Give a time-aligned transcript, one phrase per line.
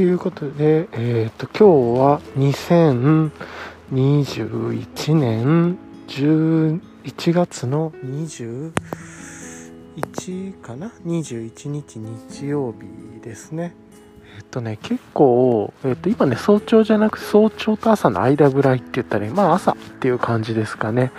[0.00, 1.58] ということで、えっ、ー、と、今
[1.94, 2.22] 日は
[3.92, 5.76] 2021年
[6.08, 6.80] 11
[7.34, 8.72] 月の21
[10.62, 13.74] かな ?21 日日曜日ですね。
[14.38, 21.12] えっとね、結構、えっと、今ね、早朝じゃなくて、早朝と朝の間ぐらいって言ったら、まあ朝っていう感じですかね。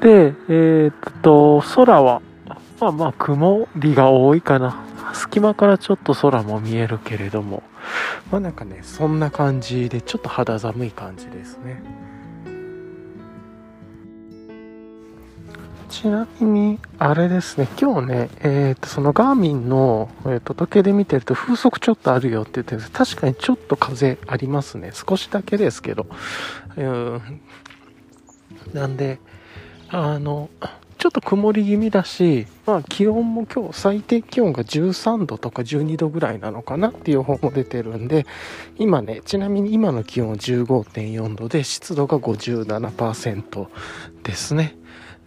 [0.00, 2.22] で、えっと、空は、
[2.80, 4.86] まあまあ曇りが多いかな。
[5.26, 7.64] 隙間からちょっと空も見えるけれども、
[8.30, 11.82] まあなんかね、そんな感じで、ちょっと肌寒い感じですね。
[15.88, 24.92] ちなみに、あれですね、今日ね、えっ、ー、と、そのガーミンの、えーと、時計で見てると風速ちょっとあるよって言ってるんです確かにちょっと風ありますね。
[24.92, 26.06] 少しだけですけど。
[26.76, 27.40] うん。
[28.74, 29.18] なんで、
[29.88, 30.50] あの、
[30.98, 38.26] ちょっと曇り気味だし、まあ気温も今日最低気温が13度とか12度ぐらいなのかなっていう方も出てるんで、
[38.78, 43.68] 今ね、ちなみに今の気温は15.4度で湿度が57%
[44.22, 44.76] ですね。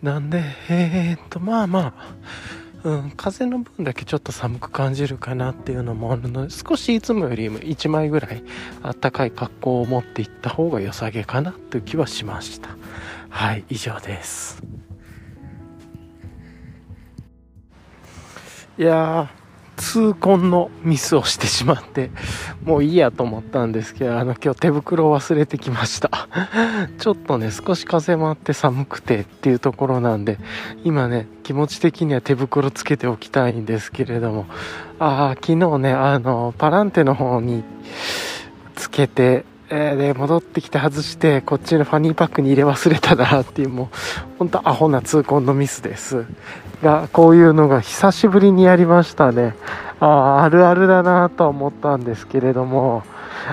[0.01, 2.15] なんで、えー、っと、まあまあ、
[2.83, 8.43] うん、風の分だけちょっと寒く感じるかなっていうのもあるので、少しいつもよりも1枚ぐらい
[8.81, 12.69] あったかい格好を持っていった方が良さげかなという気はしました。
[13.29, 14.63] はい、以上です。
[18.79, 19.29] いや
[19.75, 22.11] 痛恨のミスをしてしまって、
[22.63, 26.29] もういいやと思ったんですけど、あの、今日手袋を忘れてきました。
[26.97, 30.37] ちょっとね、少し風もあって寒くてっていうところなんで、
[30.85, 34.45] 今ね、気持ち的には手袋つけておきたいんですけれども、
[34.97, 37.65] ああ、昨日ね、あの、パランテの方に
[38.75, 43.87] つけて、えー、で、戻ってきて外して、こっちのファニーパックに入れ忘れたなっていう、もう、
[44.39, 46.25] ほんとアホな痛恨のミスです。
[46.83, 49.55] が、こういうのが久しぶりにやりましたね。
[49.99, 53.03] ああ、あるあるだなと思ったんですけれども、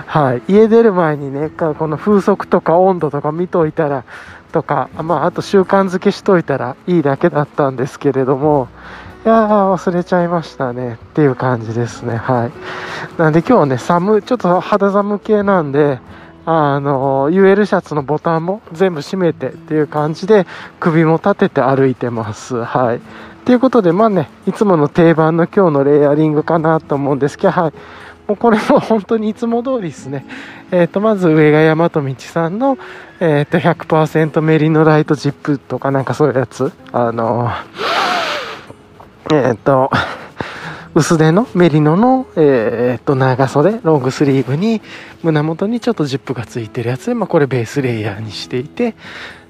[0.06, 0.42] はい。
[0.48, 4.04] 家出る前にね、この風速とか温度とか見といたら、
[4.52, 8.68] とか、まあ、あと習慣づけしといたらいいだけだったんですけれども、
[9.26, 10.94] いやー、忘れちゃいましたね。
[10.94, 12.14] っていう感じですね。
[12.14, 12.52] はい。
[13.18, 15.98] なんで今日はね、寒、ちょっと肌寒系なんで、
[16.44, 20.46] あの、UL シャツのボタンも全部閉めてっていう感じで、
[20.78, 22.62] 首も立てて歩いてます。
[22.62, 23.00] はい。
[23.44, 27.72] ということで、まあね、いつもの定番の今日のレイヤリングかなと思うんですけど、はい。
[28.28, 30.24] もうこれも 本当にいつも通りですね。
[30.70, 32.78] えっ、ー、と、まず上が大和道さんの、
[33.18, 36.70] えっ、ー、と、100%メリノライトジップとかなんかそういうやつ。
[36.92, 37.50] あの
[39.32, 39.90] えっ、と、
[40.94, 44.80] 薄手のメリノの、えー、っと、長袖、ロングスリーブに、
[45.22, 48.94] 胸元にちょっとジップがついてるやつで、まあ、これベースレイヤーにしていて、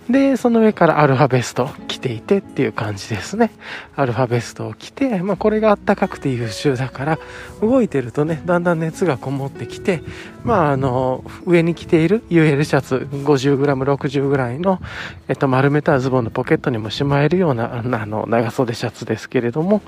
[0.08, 3.50] で、その上からアルファベスト着ていてっていう感じですね。
[3.96, 7.18] アルファベストを着て、まあこれがあったかくて優秀だから、
[7.60, 10.02] 動いてるとね、だんだん熱がこもってきて、
[10.44, 14.80] まああの、上に着ている UL シャツ 50g、60ぐらいの、
[15.26, 19.82] えっと、丸めたズボンのポケットにもしまえるような、あの、長袖シャツですけれども、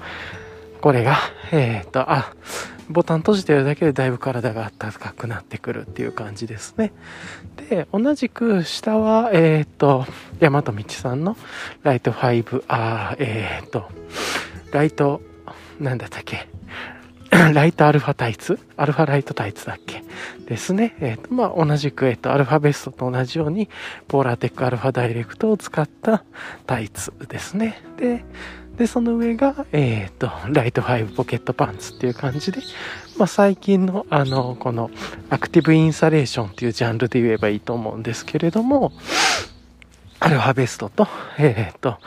[0.81, 1.17] これが、
[1.53, 2.33] えー、っと、あ、
[2.89, 6.93] ボタン閉じてるだけでだいぶ体が暖かくなってくるっていう感じですね。
[7.69, 10.07] で、同じく下は、えー、っと、
[10.41, 11.37] 大和道さんの
[11.83, 13.89] ライト5、あえー、っと、
[14.73, 15.21] ライト、
[15.79, 16.49] なんだったっけ、
[17.53, 18.59] ライトアルファタイツ？
[18.77, 20.03] アルファライトタイツだっけ？
[20.47, 20.97] ですね。
[21.01, 23.69] えっ、と、まあ、同じく、えっ、と、アルファベストと同じように、
[24.09, 26.25] ポーラーテックアルファダイレクトを使った
[26.67, 27.83] タイツですね。
[27.99, 28.25] で、
[28.79, 32.61] で、その上が、えっ、ー、と、ライト5ポケットパンツっていう感じで、
[33.19, 34.91] まあ、最近の、あの、この、
[35.31, 38.93] アクティブインサレーションっていうジャンルで言えばいいと思うんですけれども、
[40.21, 41.99] アルファベストと、えっ、ー、と、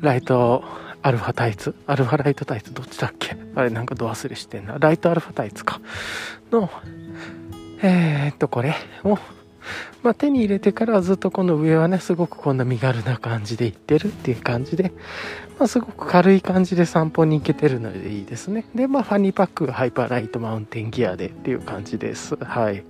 [0.00, 0.64] ライト、
[1.02, 3.36] アルファタイツ、アルファライトタイツどっちだっけ？
[3.54, 4.78] あれなんかど忘れしてんな。
[4.78, 5.80] ライトアルファタイツか。
[6.50, 6.70] の、
[7.82, 8.74] えっ、ー、と、これ
[9.04, 9.18] を、
[10.02, 14.92] まあ、手に入れてからずっとこの上はね、すごくこんな身軽な感じでいってるっていう感じで、
[15.58, 18.64] まあ、すごく軽い感じで散歩に行けてるのでいいですね。
[18.74, 22.36] で、まあ、ファニーパック Hyperlite Mountain Gear でっていう感じです。
[22.36, 22.84] はい。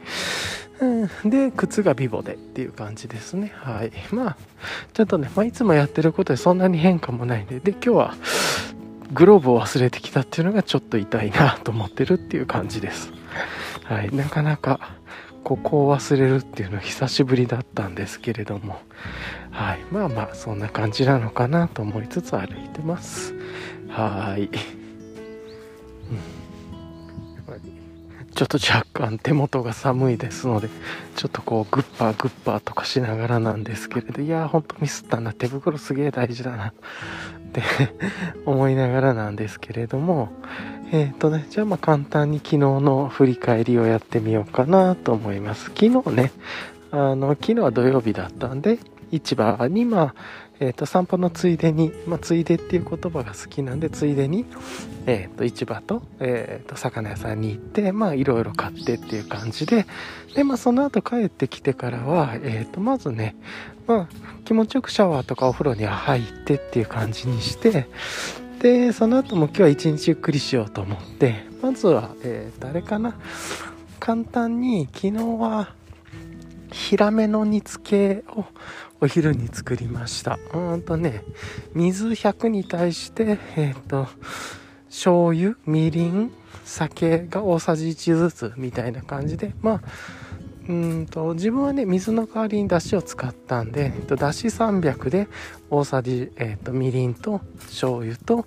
[0.81, 0.85] う
[1.27, 3.53] ん、で、靴が Vivo でっていう感じですね。
[3.55, 3.93] はい。
[4.13, 4.37] まあ、
[4.93, 8.15] ちょっとね、まあ、いつもやってることでそんなに変化もないんで、で、今日は
[9.13, 13.11] グローブを忘れてきたっていうのがちょっと痛いなと思ってるっていう感じです。
[13.85, 14.15] はい。
[14.15, 14.98] なかなか、
[15.49, 18.83] ここを忘れるっていうのは久しぶりだったんですけれども、
[19.51, 19.79] はい。
[19.91, 23.33] まあまあ、そんな感じなのかなと思いつつ歩いてます。
[23.89, 24.51] はい。
[28.39, 30.69] ちょっと若干手元が寒いですので、
[31.17, 36.73] ちょっとこうグッパーグッパーとかしながらなんですけれど、いやーほんとミスったな、手袋すげえ大事だなっ
[37.53, 37.63] て
[38.47, 40.29] 思いながらなんですけれども、
[40.93, 45.73] えっ、ー、とね、じゃあまあ簡単に昨日の振り返りをやってみようかなと思います。
[45.77, 46.31] 昨日ね、
[46.93, 48.79] あの、昨日は土曜日だったんで、
[49.11, 50.15] 市場にまあ、
[50.61, 54.45] えー、と散歩のついでに、まあ、ついでっていう言葉が好きなんでついでに、
[55.07, 59.87] えー、と市場と,、えー、と魚屋さんに行っていろいろ買ってっていう感じで
[60.35, 63.37] で、まあ、その後帰ってきてからは、えー、とまずね、
[63.87, 64.09] まあ、
[64.45, 67.87] 気持ちよくシャワーとかお風呂には入ってっていう感じにして
[68.61, 73.17] でその後も今日は一日ゆっくりしようと思ってまずは、えー、誰かな
[74.01, 75.75] 簡単に昨日は
[76.73, 78.45] ヒラメの煮付けを
[79.01, 80.39] お昼に作りました。
[80.53, 81.23] うんとね
[81.75, 84.09] 水100に対してえっ、ー、と
[84.89, 86.33] 醤油みりん
[86.65, 89.83] 酒が大さじ1ずつみたいな感じでまあ
[90.69, 95.27] うんと自分はね水の代わりにだしを使ったんで、えっと、だし300で
[95.71, 98.45] 大さじ、えっと、みりんと醤油と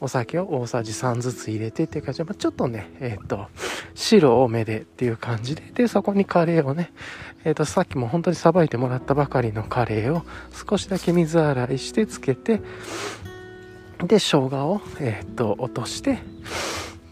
[0.00, 3.46] お酒を大さじ3ずつ入れてっていう感じで、まあ、ちょっとねえっと
[3.94, 6.92] 白多めでっていう感じででそこにカレーをね
[7.44, 10.22] えっとさっきも本当にさばいてもらったばかりのカレーを
[10.68, 12.60] 少しだけ水洗いしてつけて
[13.98, 16.18] で生姜をえっと落として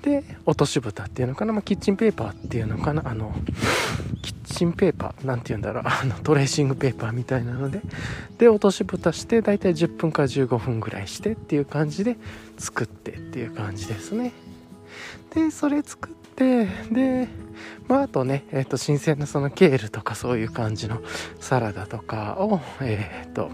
[0.03, 3.35] で落とし蓋っていうのかな、まあ、キッチンペーパーっていうのかなあの
[4.23, 7.81] キッチンペーパーなんて言うんだろうあのトレーシングペーパーみたいなので
[8.38, 12.17] で落とし蓋してだいたい10分から15分ぐらいしてっていう感じで
[12.59, 14.32] 作ってっていう感じですね。
[15.35, 17.29] でそれ作ってで
[17.87, 21.03] まああとねえっ、ー、と新鮮なそのケールとかそういう感じの
[21.39, 23.51] サラダとかをえっ、ー、と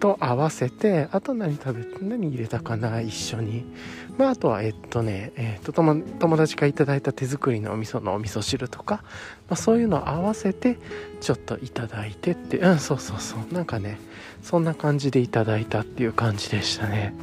[0.00, 3.64] と合わせてあと何食べ何入れたかな一緒に。
[4.18, 8.96] まああとはえっとね、えっと友達がいただいた手作りのお味噌のお味噌汁とか、
[9.48, 10.78] まあ、そういうのを合わせて
[11.20, 13.54] ちょっといただいてってうんそうそうそう。
[13.54, 13.98] なんかね
[14.42, 17.14] そんな感じでいただいたっていう感じでしたね。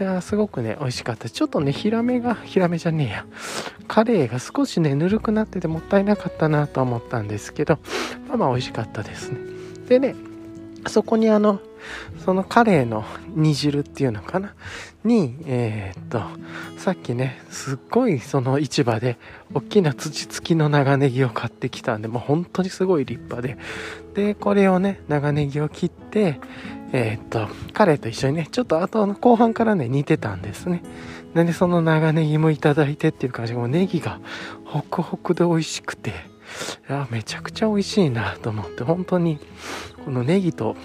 [0.00, 1.30] いやーすごくね美味しかった。
[1.30, 3.26] ちょっとねヒラメがヒラメじゃねえや。
[3.86, 7.78] カレーが少しねぬるくなっててもったいなかったなと思ったんですけど
[8.28, 9.38] まあまあ美味しかったですね。
[9.88, 10.14] でね
[10.86, 11.60] そこにあの、
[12.26, 14.54] そのカレーの煮汁っていうのかな？
[15.02, 16.20] に、えー、っと、
[16.76, 19.16] さっきね、すっごいその市場で、
[19.54, 23.56] 大きな土付きの長ネギを買ってきたんで、もう本当にすごい立派で。
[24.12, 26.38] で、これをね、長ネギを切って、
[26.96, 30.80] えー、っと、カレーと一緒にね、ちょっと後の後半からね、煮てたんですね。
[31.34, 34.20] なんでその長ネギもいただいてっていう感じで、もうネギが
[34.64, 36.12] ホクホクで美味しくて、
[36.88, 39.40] あ、めちゃくちゃ美味しいなと思って、本当に、
[40.04, 40.76] このネギと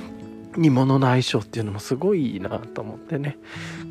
[0.57, 3.37] 煮物の相性っていうのもすごいいいなと思ってね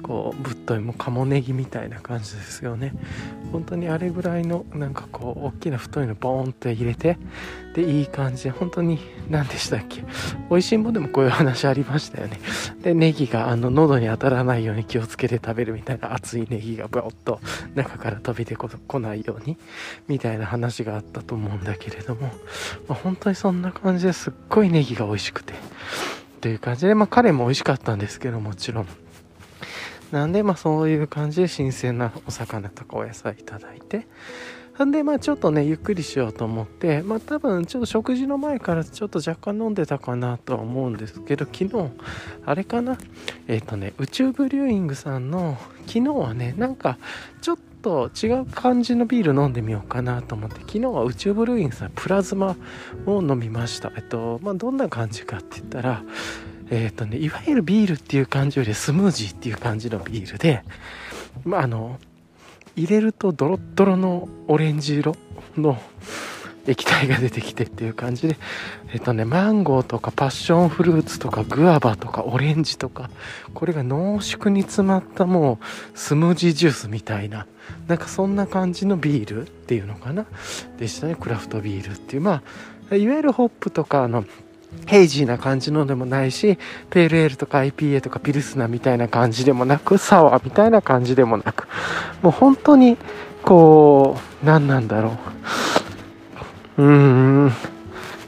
[0.03, 2.93] こうぶっといも鴨ネギみたいな感じですよね。
[3.53, 7.19] 本当にあれぐらいのなんかこう大きな太いのボーンって入れて
[7.75, 8.99] でいい感じで本当に
[9.31, 10.05] 何でしたっけ？
[10.50, 12.41] 美味しいもんでもこういう話ありましたよね。
[12.83, 17.41] でネギがあの喉に当たらないように気をつけて食べるみたいな熱いネギがブーッと
[17.75, 18.69] 中から飛び出こ
[19.00, 19.56] ないように
[20.06, 22.31] みたいな話があったと思うんだけれども、ま
[22.91, 25.55] あ、本当にそんな感じですっごいネギが美味しくて。
[26.41, 28.87] という感じで、まあ、彼も美味しかったんですけどもちろん。
[30.12, 34.06] なんでまあそういう感じで新鮮なお魚とかお野菜いただいて。
[34.84, 41.90] んでまあちょっとねゆっくりしようと思ってまあ多分ちょっと食事の前からちょっと若干飲んでたかなとは思うんですけど昨日
[42.47, 42.97] あれかな？
[43.49, 46.97] えっ、ー、とね宇宙ブリューイングさんの昨日はねなんか
[47.42, 52.54] ちょっと違う感じのビール飲んでみようかなと思って昨日は宇宙ブルーイングさんプラズマ
[53.04, 53.90] を飲みました。
[53.97, 56.04] えっとまあどんな感じかって言ったら
[56.70, 60.62] えっ、とねいわゆるビールっていう感じよりスムージーっていう感じのビールで
[61.44, 61.98] まああの
[62.76, 65.16] 入れるとドロッドロのオレンジ色
[65.56, 65.80] の
[66.66, 68.37] 液体が出てきてっていう感じで
[68.92, 73.10] えっとねマンゴーとかパッションフルーツとかグアバとかオレンジとか
[73.54, 77.46] これが濃縮に詰まったもうスムージージュースみたいな
[77.87, 80.26] なんかそんな感じのビールっていうのかな
[80.78, 82.22] でしたねクラフトビールっていう。
[82.22, 82.42] ま
[82.90, 84.25] あいわゆるホップとかあの
[84.87, 86.58] ヘイジーな感じのでもないし、
[86.90, 91.68] ペールエールとか IPA とかピルスナみたいな感じでもなく、サワーみたいな感じでもなく、
[92.22, 92.96] もう本当に、
[93.42, 95.18] こう、何なんだろ
[96.78, 96.82] う。
[96.82, 97.52] うーん、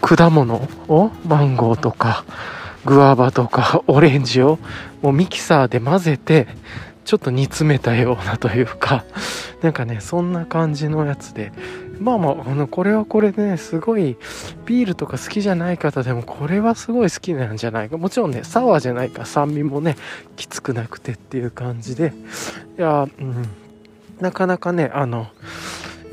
[0.00, 2.24] 果物をマンゴーとか、
[2.84, 4.58] グアバとかオレンジを
[5.02, 6.48] もうミキサーで混ぜて、
[7.04, 9.04] ちょっと煮詰めたようなというか、
[9.62, 11.52] なんかね、そんな感じのやつで、
[11.98, 14.16] まあまあ、あの、これはこれでね、すごい、
[14.64, 17.98] ビールとか好きじゃない方でも、これはすごい好きなんじゃないか。
[17.98, 19.96] もちろんね、サワーじゃないか、酸味もね、
[20.36, 22.14] きつくなくてっていう感じで、
[22.78, 23.46] いや、うん、
[24.20, 25.28] なかなかね、あの、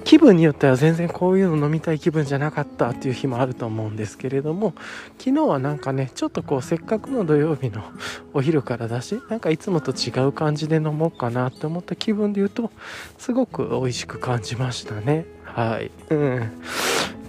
[0.08, 4.74] 気分によっては全然こういうの飲みたい気分じゃなかったっていう日もあると思うんですけれども
[5.20, 7.84] 昨日はなんかねちょっとこうせっかくの土曜日の
[8.34, 12.72] お昼からだしなんかいつもと違う感じで飲もうかなって思った気分で言うと
[13.18, 15.26] すごく美味しく感じましたね。
[15.44, 15.92] はい。
[16.10, 16.52] うん。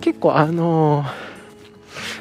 [0.01, 1.38] 結構あのー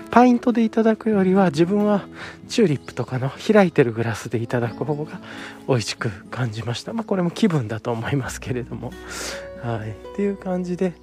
[0.10, 2.08] パイントでいただくよりは自分は
[2.48, 5.20] チューリップとかの開いてるグラスでいただく方が
[5.68, 6.94] 美味しく感じました。
[6.94, 8.92] まあこれも気分だと思いますけれども。
[9.64, 9.92] はい。
[9.92, 10.94] っていう感じで。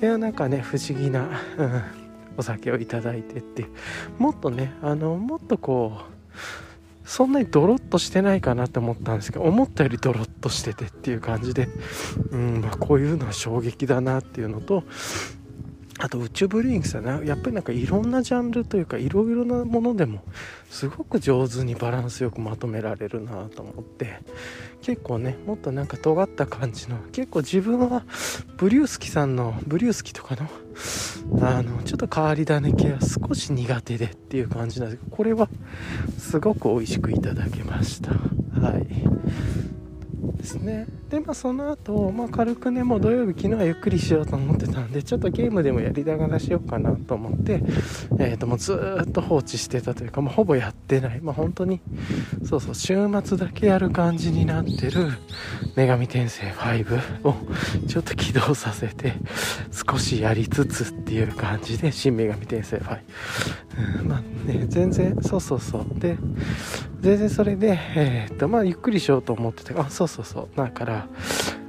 [0.00, 1.82] いやなんかね不思議な、うん、
[2.36, 3.66] お酒をいただいてって
[4.16, 6.18] もっとねあのもっとこう
[7.08, 11.68] そんなにドロッとしてないかなって思ったんですけど思ったよりドロッとしててっていう感じで、
[12.30, 14.84] うんまあ、こういうのは衝撃だなっていうのと
[15.98, 20.22] あと宇宙ブリングスはねやっぱりなんかいろんなジャンルというかいろいろなものでも
[20.70, 24.20] すごく上手にバランスよくまとめられるなと思って
[24.82, 28.04] 結構ねもっとなんか尖った感じの結構自分は
[28.56, 30.48] ブリュースキさんのブリュースキとかの
[31.42, 35.48] あのちょっと変わり種系は少し苦手でっていう感じなんですけどこれは
[36.18, 38.12] すごく美味しくいただけました。
[38.60, 39.77] はい。
[40.36, 40.86] ですね。
[41.10, 47.62] でまあその後、まあ軽くねもう土曜日昨日はゆっくりしようと思ってたんでちょっとゲームでもやりながらしようかなと思って
[48.18, 51.20] え、ー、ともうずっと放置してたというかもうほぼやってない。
[51.20, 51.80] まあ本当に
[52.44, 55.08] そうそう週末だけやる感じになってる
[55.76, 57.34] 女神転生5を
[57.86, 59.14] ちょっと起動させて
[59.72, 62.98] 少しやりつつっていう感じで新女神転生5、
[64.00, 64.20] うん、まあ
[64.50, 66.00] ね全然そうそうそう。
[66.00, 66.16] で
[67.00, 70.56] 全然それでえっ、とまあゆっくりしようと思っててあそうそうそう。
[70.56, 71.06] だから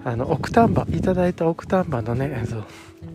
[0.05, 2.65] あのオクタンバいただいたオクタンバのねそう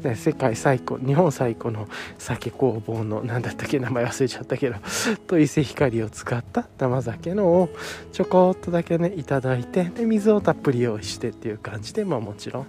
[0.03, 4.77] ね世界最古日本最古の酒工房の何だったっけ名前忘れちゃったけど
[5.27, 7.71] と伊勢光を使った生酒のを
[8.13, 12.67] ちょこっとだけねいただいてで水をたっぷり用意してっていう感じでまあもちろん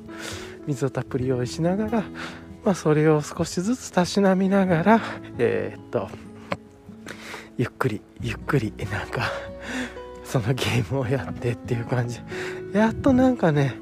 [0.66, 2.04] 水をたっぷり用意しながら
[2.64, 5.02] まあそれを少しずつたしなみながら
[5.38, 6.10] えー、っと
[7.58, 9.32] ゆっくりゆっくりなんか
[10.24, 12.20] そのゲームをやってっていう感じ。
[12.74, 13.76] やっとなんかね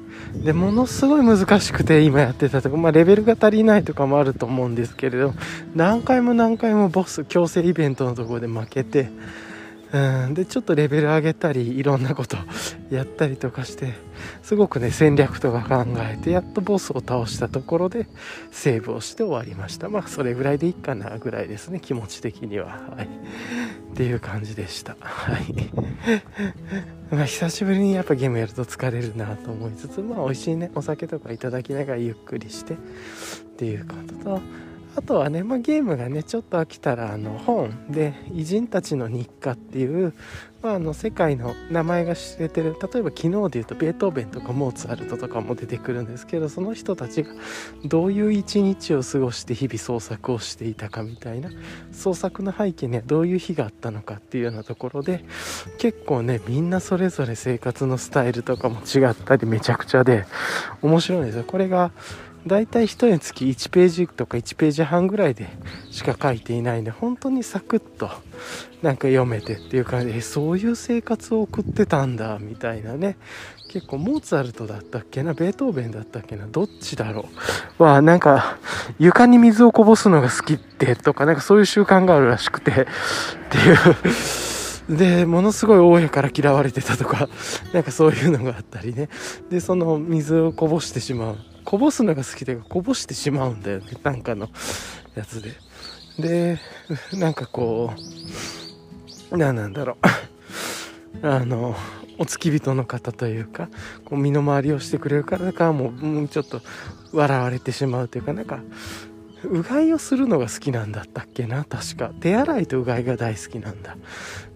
[0.44, 5.34] でものすごい難しくて今やってたとか、まあ、レベルが足りないとかもあると思うんですけれど
[5.74, 9.08] 何回も何回もボス強制イベントのとこで負けて
[9.92, 10.34] うん。
[10.34, 12.36] でちょっとレベル上げたりいろんなこと
[12.90, 13.94] やったりとかして
[14.42, 18.06] すごくね戦略とか考えてやっとボスを倒したところで
[18.50, 19.88] セーブをして終わりました。
[19.88, 22.66] まあそれぐらいでいいかなぐらいですね気持ち的には。
[22.96, 23.08] はい。
[23.94, 24.96] っていう感じでした。
[25.00, 25.70] はい。
[27.14, 32.76] まあ久しぶりにやっぱゲームやると疲れるなと思いつつまあ美味しいねお酒とかいただきながらゆっくりしてっ
[33.56, 34.40] ていうことと
[34.96, 40.12] あとはね、まあ、ゲームがねちょっと飽きたらあの本で「偉人たちの日課」っていう、
[40.62, 47.30] まあ、あの世界の名前が知れてる例えば昨日で言うとベートーベンとかモーツァルトとかも出てくるんですけどその人たちが
[47.84, 51.50] どういう一日を過ごして日々創作をしていたかみたいな
[51.90, 55.24] 創作の背景にはどういう日があったのかっていうようなところで
[55.78, 60.24] 結構ねみんなそれぞれ生活のスタイルとかも違ったりめちゃくちゃで
[60.82, 61.44] 面白いんですよ。
[61.44, 61.90] これが
[62.46, 65.48] 大体1人につき1ページとか1ページ半ぐらいで
[65.90, 68.10] しか書いていないんで本当にサクッと
[68.82, 73.16] なんか読めてっていう感じでそういう生活を送ってたんだみたいなね。
[73.70, 77.28] 結構モーツァルトだったっけなベートーベンだったっけなどっちだろ
[77.78, 77.82] う。
[77.82, 78.58] はなんか
[79.00, 82.74] 床に水をこぼすのが好きってとかなんかそういう習慣があるらしくてっ
[83.50, 83.76] ていう。
[84.96, 87.28] でものすごい大家から嫌われてたとか
[87.72, 89.08] なんかそういうのがあったりね。
[89.50, 91.38] でその水をこぼしてしまう。
[91.64, 93.86] こぼすのが好きでこぼしてしまうんだよね。
[94.02, 94.50] なんかの
[95.14, 95.52] やつで。
[96.18, 96.58] で
[97.18, 97.92] なんかこ
[99.30, 99.96] う何なんだろ
[101.22, 101.26] う。
[101.26, 101.74] あの
[102.18, 103.68] お付き人の方というか
[104.04, 106.60] こう身の回りをしてくれるからかもうもうちょっと
[107.12, 108.60] 笑われてしまうというかなんか
[109.48, 111.64] うがいをするのが好きなんだったっけな？
[111.64, 112.10] 確か。
[112.20, 113.96] 手洗いとうがいが大好きなんだ。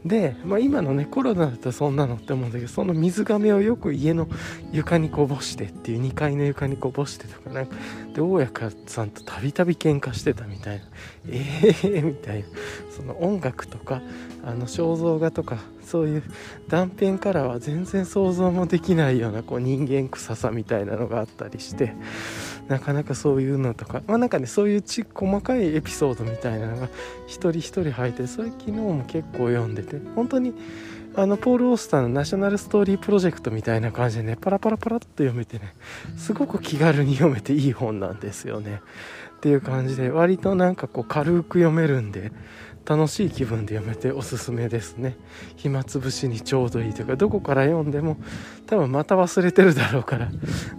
[0.05, 4.29] で、まあ、今のねコロナだったらそんなのって思うんだけどその水がめをよく家の
[4.73, 7.75] 床にこぼしてっていう2階の床にこぼしてとかなんか
[8.15, 10.85] で大家さんとたびたび喧嘩してたみたいな。
[11.29, 12.47] ええー、 みたいな。
[12.97, 14.03] その音楽とか
[14.45, 16.23] あの肖像画とかそういう
[16.69, 21.95] 断片からは全然想像もできないようなこう人間臭さみたいなのがあったりして。
[22.69, 26.89] なかなかそういうのとかまあなんかねそういうち細かいエピソードみたいなのが
[27.27, 30.55] 一人一人入ってそれ昨日も結構読んでて本当に
[31.17, 35.75] あのポール・オースターのナショナルストーリープロジェクトみたいな感じでねパラパラパラっと読めてね
[36.17, 38.81] すごく気軽に読めていい本なんですよね。
[39.39, 42.33] っていう感じで割となんかこう軽く読めるんで
[42.89, 45.19] 楽しい気分で読めておすすめですね。
[45.57, 48.17] 暇つぶしにちょうどいいというかどこから読んでも
[48.67, 50.31] 多分また忘れてるだろうから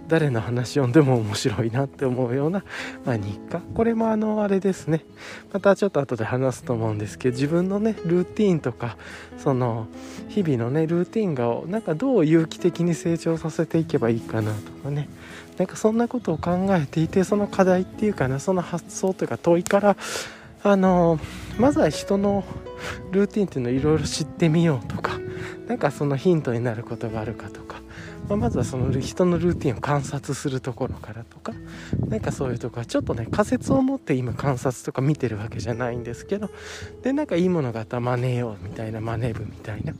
[0.08, 2.64] 誰の話読んでも面白いなって思うような、
[3.04, 3.60] まあ、日課。
[3.60, 5.04] これもあのあれですね。
[5.52, 8.96] またちょっと後で話すと思うんですけど自分のねルーティンとか
[9.38, 9.86] その
[10.28, 15.08] 日々のねルーティンがなんかどう有機的に成長させていけばいいかなとかね。
[15.58, 19.96] なんかそんなことを考えていてその課題っていうかなその発想というか問いから
[20.62, 21.18] あの
[21.58, 22.44] まずは人の
[23.10, 25.18] ルーティンっていうのをいろいろ知ってみようとか
[25.68, 27.80] なんかそのヒントになることがあるかとか、
[28.28, 31.52] まあ、まずはその人のルーティンを観察するところからとか
[32.08, 36.50] なんかそういうとこはちょっとね仮説を持って今観察とか見てるわけじゃないんですけど
[37.02, 39.94] でなんかいいものがあったら真似ようみたいな真似部みたいな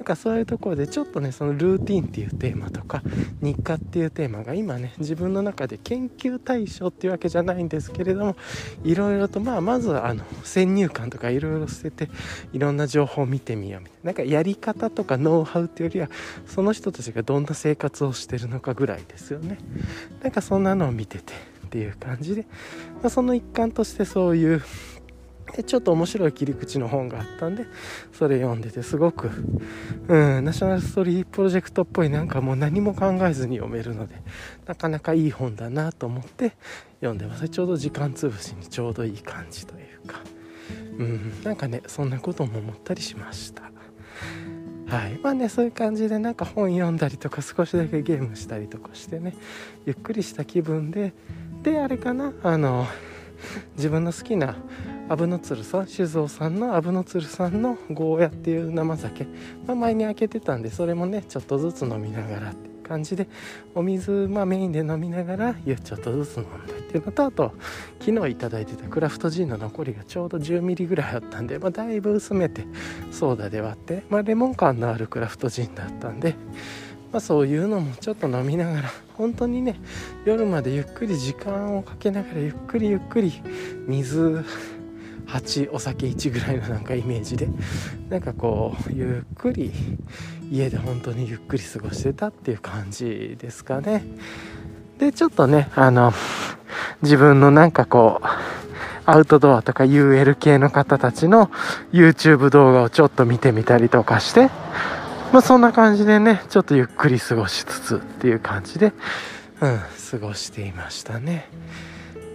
[0.00, 3.02] なんかそういうところでちょっとねそのルーティンっていうテーマとか
[3.42, 8.36] 日課っていうテーマが今ね自分の中で研究対象っていうわけじゃないんですけれども
[8.82, 12.10] いろいろとまあまずはあの先入観とかいろいろ捨てて
[12.54, 14.00] いろんな情報を見てみようみたいな。
[14.04, 16.08] なんかやり方とかノウハウっていうよりは
[16.46, 19.58] その人たちがどんな生活をしてるのかぐらいですよね。
[20.22, 21.34] なんかそんなのを見てて
[21.66, 22.46] っていう感じで、
[23.02, 24.62] まあ、その一環としてそういう
[25.56, 27.66] でちょっと面白い切り口の本があったんで
[28.12, 29.30] それ読んでてすごく、
[30.08, 34.16] うん、ナショナルストーリープロジェクトっぽいなんかもう何も考えずに読めるので
[34.66, 36.52] なかなかいい本だなと思って
[37.00, 37.48] 読んでます。
[37.48, 40.20] ちょうど時間つぶしにちょうどいい感じというか、
[40.98, 43.70] うん、なんかねそんなことも思ったりしました。
[44.90, 45.20] はい。
[45.22, 49.36] まあねそういう感じでなんか本読んだりとか少しだけゲームしたりとかしてね
[49.86, 51.12] ゆっくりした気分で
[51.62, 52.86] であれかなあの
[53.76, 54.56] 自分の好きな
[55.08, 59.24] アブノツルさん酒造さんのアブノツルさんのゴーヤっていう生酒、
[59.66, 63.28] まあ、前に開けてたんでそれもねちょっとずつ飲みながらって感じで
[63.76, 66.98] お水、まあ、メインで飲みながらちょっとずつ飲んでって。
[66.98, 67.54] いうのとあと
[68.00, 72.64] 昨日頂いてたクラフトジンの残りがちょうど10ミリぐらいあったんで、まあ、だいぶ薄めて
[73.12, 76.34] ソーダで割って、まあ、レモン感のあるクラフトジンだったんで
[77.12, 79.80] まあ、そういうのもちょっと飲みながら 本当にね
[80.24, 83.42] 夜までゆっくり時間をかけながらゆっくりゆっくり
[83.86, 84.44] 水
[85.26, 87.48] 8お酒1ぐらいのなんかイメージで
[88.08, 89.72] なんかこうゆっくり
[90.50, 94.04] 家で本当にゆっくり過ごしてたっていう感じですかね。
[94.98, 96.12] でちょっとねあの
[97.02, 98.26] 自分のなんかこう
[99.06, 101.50] アウトドアとか UL 系の方たちの
[101.92, 104.50] YouTube 動画をちょっと見てみたりとかして
[105.32, 108.92] まあそんな感じでねちょっとゆっくり過ごしつつっていう感じで
[109.60, 111.48] うん過ごしていましたね。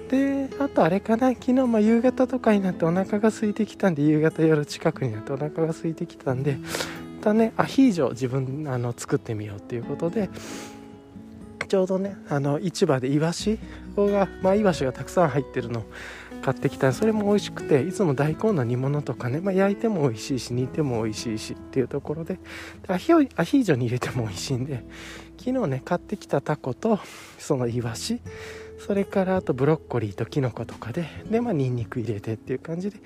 [0.09, 6.57] であとあれかな昨日ま夕方とかになってお腹が空いてきたんで夕方夜近くになってお腹が空いてきたんで
[7.17, 10.29] またねアヒージョ自分あの作ってみようっていうことで
[11.67, 13.57] ちょうどねあの市場でイワシ
[13.97, 15.83] が、まあ、イワシがたくさん入ってるの
[16.45, 16.93] 買ってきた。
[16.93, 22.37] それも美味しくていつも大根の煮物とかね、まあ、焼いても美味しいし煮ても美味しいしっていうところで
[22.87, 24.85] アヒアヒージョに入れても美味しいんで
[25.39, 26.99] 昨日ね買ってきたタコと
[27.39, 28.21] そのイワシ
[28.77, 32.97] それからあとブロッコリーとキノコとかででまあニンニク入れてっていう感じで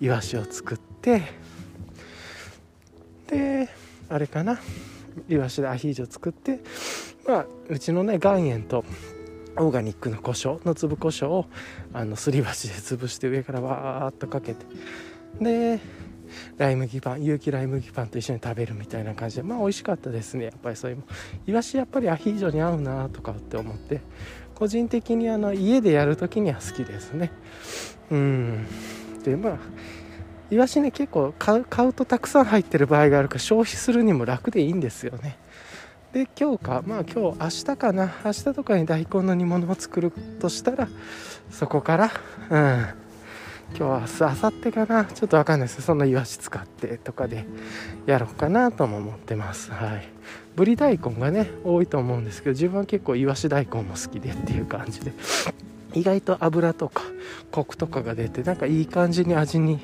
[0.00, 1.22] イワシを作って
[3.26, 3.68] で
[4.08, 4.58] あれかな
[5.28, 6.60] イワシでアヒージョ作って
[7.26, 8.82] まあうちのね岩塩と
[9.58, 11.46] オーガニックの胡椒の粒胡椒を
[11.92, 14.66] あのすり鉢で潰して上からわーっとかけて。
[15.40, 15.80] で
[16.58, 19.42] ライ麦パン有機ライ麦パンと一緒に食べるみたいな感じで。
[19.42, 20.46] まあ美味しかったですね。
[20.46, 21.02] やっぱりそういう
[21.46, 24.00] イワシやっぱりアヒージョに合うなとかって思って。
[24.54, 27.30] 個人的にあの家でやる時には好きですね。
[28.10, 28.66] うん。
[29.22, 29.58] でまあ
[30.50, 35.38] イワシね結構買う買うとたくさん入ってる場合があるから消費するにも楽でいいんですよね。
[36.12, 38.14] で今日かまあ今日明日かな。
[38.24, 40.88] 明日とかに大根の煮物を作るとしたら
[41.50, 42.10] そこから
[42.50, 42.86] うん。
[43.76, 45.04] 今日は明日明後日かな。
[45.04, 45.82] ちょっと分かんないです。
[45.82, 47.44] そのイワシ使ってとかで
[48.06, 49.70] やろうかなとも思ってます。
[49.70, 50.08] はい。
[50.56, 55.12] ぶり大根がね多いと思うんですけど自分は結構イワシ大根も好きでっていう感じで。
[55.94, 57.02] 意外と油とか
[57.50, 59.80] コクとかが出てなんかいい感じに味に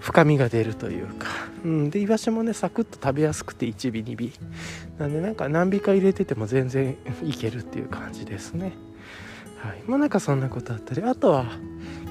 [0.00, 1.28] 深みが出るというか、
[1.64, 4.32] うん、でイワシもねサクッと食べやすくて1尾2
[4.98, 5.00] 尾。
[5.00, 8.72] なんでなんか何尾か入れてても全然いけるっていう感じですね。
[9.58, 9.82] はい。
[9.86, 11.46] まあなんかそんなことあったりあとは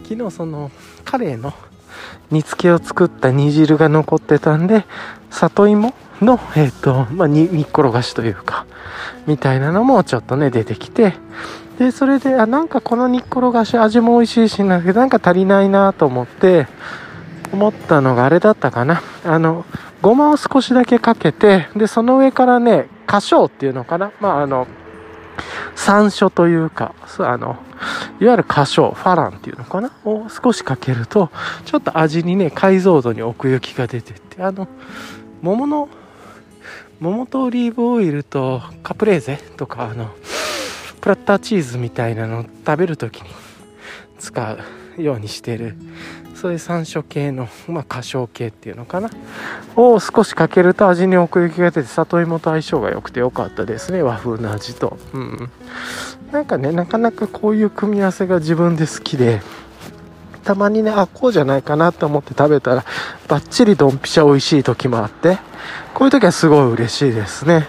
[0.04, 0.71] 昨日その
[1.04, 1.54] カレーの
[2.32, 4.86] 煮付けを作った煮汁が残ってたんで
[5.30, 8.65] 里芋の、えっ、ー、と、まあ、煮っころがしというか、
[9.28, 11.13] みたいなのもちょっとね、出てきて、
[11.80, 16.68] で、それで、あ、なんかこの煮っころがし味も美味しいしなん、か足りないなと思って、
[17.52, 19.02] 思ったのがあれだったかな。
[19.24, 19.66] あの、
[20.02, 24.12] ごまを少しだけかけて、で、その上からね、花椒っていうのかな。
[24.20, 24.68] まあ、あの、
[25.76, 27.58] 山椒というか、あの、
[28.20, 31.30] いわゆる花椒ファランっていうのかなを少しかけると
[31.66, 34.68] ちょっと味にね解像度に奥行きが出てってあの
[35.42, 35.90] 桃の
[37.00, 40.16] 桃とオリーブオイルとカプレーゼとかあの
[41.06, 43.30] プラッターチーズみたいなのを食べる時に
[44.18, 44.58] 使
[44.98, 45.76] うようにしてる。
[46.34, 49.12] そういう山椒系の、まあ、花椒系っていうのかな。
[49.76, 54.98] を少しかけると味に奥行きが出て里芋と相性が良くて良かったですね和風の味と。
[55.13, 55.52] うん
[56.32, 59.44] なんかねなかなかこういう組み合わせが自分で好きで
[60.44, 62.84] たまにねあこうじゃないかなと思って食べたら
[63.28, 65.38] バッチリドンピシャ美味しい時もあって
[65.94, 67.68] こういう時はすごい嬉しいですね。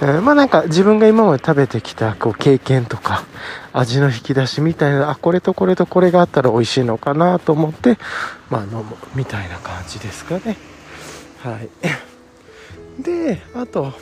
[0.00, 3.24] えー、まあなんか自分が今まで食べてきたこう経験とか
[3.72, 7.98] 味の引き出しみたいなあこれとこれとこれがあったら美味しいのかなと思って
[8.50, 10.56] まあ飲むみたいな感じですかね。
[11.42, 11.68] はい。
[13.02, 13.92] であと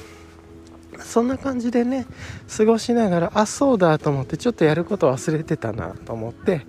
[1.00, 2.06] そんな感じでね
[2.54, 6.66] 過ごしながらあそうだと思ってちょっとやること忘れてたなと思って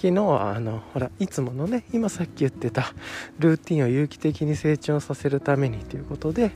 [0.00, 2.94] 昨日はあのほらいつものね今さっき言ってた
[3.38, 6.52] ルーティンを有機的に成長させるためにということで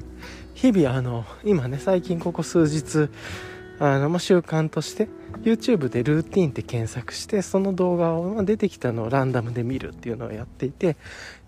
[0.55, 3.11] 日々あの今ね最近ここ数日
[3.79, 5.09] あの、ま、習慣として
[5.43, 10.97] YouTube でルーティンって検索してその動画を、出てきたのをランダムで見るっていうのをやっていて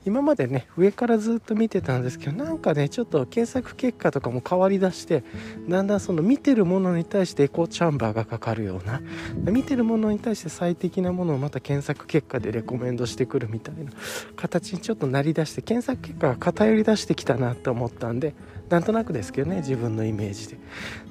[0.07, 5.25] 今までね上からずっと見てたんですけどなんかねちょっと検索結果とかも変わりだして
[5.69, 9.03] だんだんその見てるものに対してエコーチャンバーがかかるような
[9.51, 13.91] 見てるものに対して最適なものをまた検索結果でレコメンドしてくるみたいな
[14.37, 18.35] 形にちょっとなりだして検索結果が偏りだしてきたなって思ったんで
[18.69, 20.59] なんとなくですけどね自分のイメージで。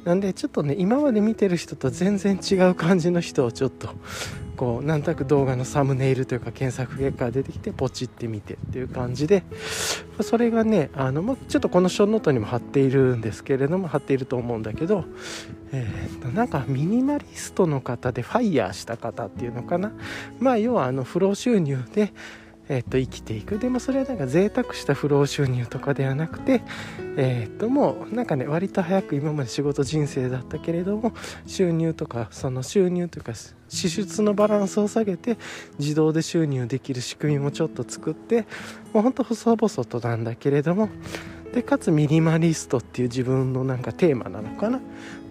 [0.05, 3.89] なんでちょっとね今まで見てる人と全然違うう感じの人をちょっと
[4.55, 9.43] こうなんとなく動画のサムネイルというか検索結果が出てきてポチってみてっていう感じで
[10.21, 15.03] それがねあの、まちょっとこのショーノートにも貼っているんですけれども貼っていると思うんだけど、
[15.71, 19.91] えっ、となんかミニマリストの方でファイヤーした方っていうのかな。
[20.39, 22.13] まあ要はあの不労収入で
[22.67, 23.59] えー、と生きていく。
[23.59, 26.61] でもそれはなんか贅沢した不労収入とかではなくて、
[27.17, 31.13] えー、ともうなんかね割と早く今まで仕事人生だったけれども
[31.45, 33.33] 収入とかその収入というか
[33.69, 35.37] 支出のバランスを下げて
[35.79, 38.47] 自動で収入できる仕組みもちょっと作って
[38.93, 40.89] もうほんと細々となんだけれども
[41.53, 44.81] でかつミニマリストっていう自分のなんかテーマなのかな？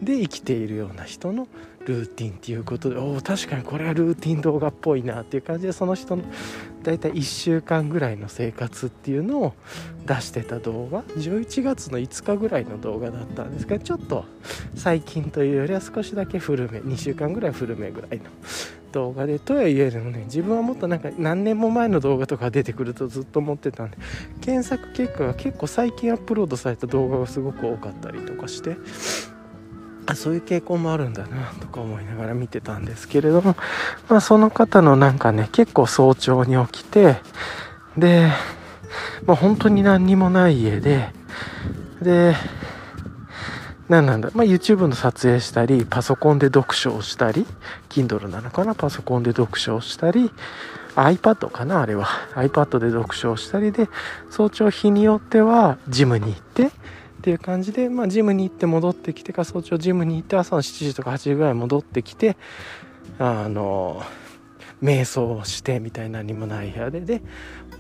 [0.01, 1.49] で生きているような人の
[1.87, 6.25] ルーティンっていうことでおお確かにこれはルーティン動画っぽいなっていう感じでその人の
[6.83, 9.55] 大体1週間ぐらいの生活っていうのを
[10.07, 11.03] 出してた動画。
[11.03, 14.25] 11月の5日ぐらいの動画だったんですがちょっと
[14.75, 18.25] 最近というよりは少しだけ古め2週間ぐらい古めぐらいの
[18.95, 23.99] 動画でとはいえでもね自分はもっとなんか何年も前の動画とか出てくるとずっと思ってたんで
[24.41, 28.77] 検索結果が結構最近アップロードされた動画がすごく多かったりとかして
[30.07, 33.57] あそういう傾向もあるんだなとか思いながら見てたんですけれども、
[34.09, 37.17] まあ、その方のなんかね結構早朝に起きて
[37.97, 38.31] で、
[39.27, 41.09] まあ、本当に何にもない家で
[42.03, 42.35] で
[43.89, 47.47] 何なんだ、まあ、YouTube の撮影したりパソコンで読書をしたり
[47.89, 50.31] Kindle なのかなパソコンで読書をしたり
[50.97, 52.07] iPad かなあれは。
[52.35, 53.89] iPad で読書をしたりで
[54.31, 56.71] 早朝日によってはジムに行って
[57.25, 62.37] っていう感じで、まあ、ジムに行って戻ってきてか早朝ジムに行って朝の7時とか8時ぐらい戻ってきて
[63.19, 64.03] あの
[64.83, 67.23] 瞑想をしてみたいな何もない部屋でで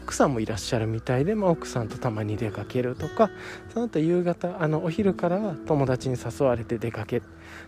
[0.02, 3.28] 奥さんもいらっしゃるみたいで、まあ、奥さんとたまに出かけるとか
[3.74, 7.22] その後夕方あのお昼からは友達に誘われて出かける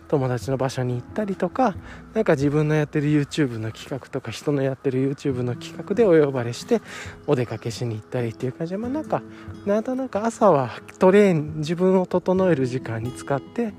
[0.07, 1.75] 友達の場所に行ったりとか
[2.13, 6.81] 何か自分のやってる YouTube の企画とか人のやってる YouTube の企画でお呼ばれして
[7.27, 9.21] お出かけしに行ったりっていう感じでまあなんか
[9.65, 13.73] なんとなく朝はトレーン自分を整える時間に使って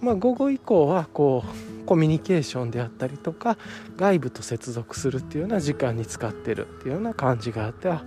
[0.00, 3.58] まあ、午後以降はこうコミュニケーションであったりとか
[3.96, 8.04] 外部と接続するっていうような時間に使ってるっていうような感じがあってあ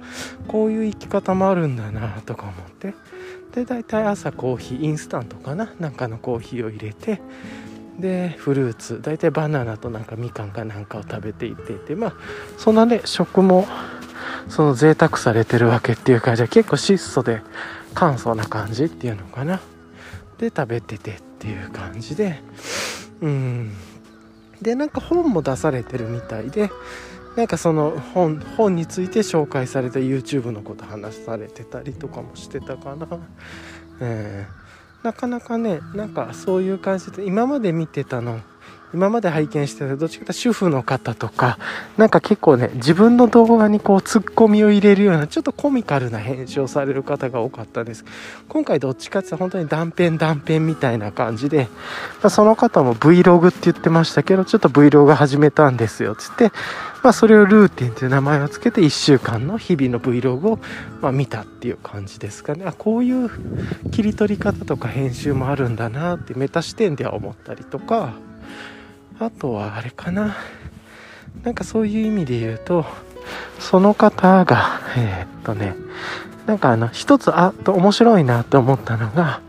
[0.48, 2.94] こういう生き方もあるんだなとか思って
[3.54, 5.74] で大体朝コーヒーインスタントかな？
[5.80, 7.22] なんかのコーヒーを入れて
[8.00, 12.14] でフルーツ大体バナナとなんかみかんかなんかを食べていっていてまあ
[12.58, 13.68] そんなね食も
[14.50, 17.42] その贅沢されてるわけっていう感じで結構質素で
[17.94, 19.62] 簡素な感じっていうのかな？
[20.40, 22.42] で食べててっていう感じで。
[23.22, 23.72] うん。
[24.62, 26.72] でなんか本も出されてるみたいで
[27.36, 33.08] なんかその本本について紹介された YouTube のこと話されてたりとかもしてたかな、
[34.02, 38.40] えー、なかなかねなんかそういう感じで今まで見てたの
[38.94, 41.58] 今まで拝見してたどっちかというと主婦の方とか
[41.98, 48.06] なんか結構ね自分の動画にこうツッコミを入れるようなちょっとコミカルな編集をされる方が多かったです。
[48.48, 51.70] 今回どっちかっていうと本当に断片断片みたいな感じで、
[52.22, 56.52] まあ、その方も Vlog って言ってましたけどちょっと Vlog 始めたんですよっつって。
[57.04, 60.60] まあ、それをルーティンという名前を付けて1週間の日々の Vlog を、
[61.02, 62.64] ま、見たっていう感じですかね。
[62.66, 63.30] あこういう
[63.92, 68.14] 切り取り方とか編集もあるんだなってメタ視点では思ったりとか。
[69.20, 70.36] あとはあれかな。
[71.44, 72.86] なんかそういう意味で言うと
[73.60, 75.76] その方がえー、っとね
[76.46, 79.42] なんかあの一つあと面白いなと思ったのが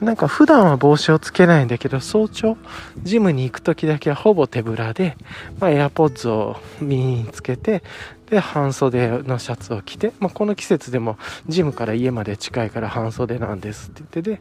[0.00, 2.56] なんか普段は帽子をつけないんだけど早朝
[3.02, 5.16] ジムに行く時だけはほぼ手ぶらで、
[5.58, 7.82] まあ、エアポッズを耳につけて
[8.30, 14.40] で半袖のシャツを着て、まあ、この季節でもジムから家まで近いから半袖なんですって言ってで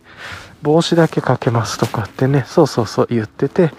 [0.62, 3.72] 帽子だけかけますとかってねそうそうそう言ってて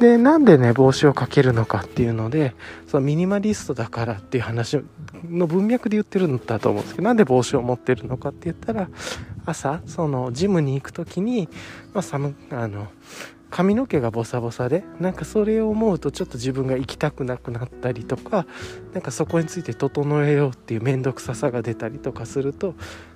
[0.00, 2.54] でなんでね帽子をかけるのかっていうので
[2.88, 4.82] そのミニマリストだからっていう話
[5.28, 8.88] の文脈で言ってるんだと思うんですけどなんで帽子を持ってるのかって言ったら
[9.44, 11.48] 朝そのジムに行く時に、
[11.92, 12.88] まあ、寒あの
[13.52, 18.46] 髪の毛がボサボサでなんかそれを思うとちょっと自分が行きたくなくなったりとか
[18.94, 22.74] なんかそこについて整えようっていう面倒くささが出たりとかすると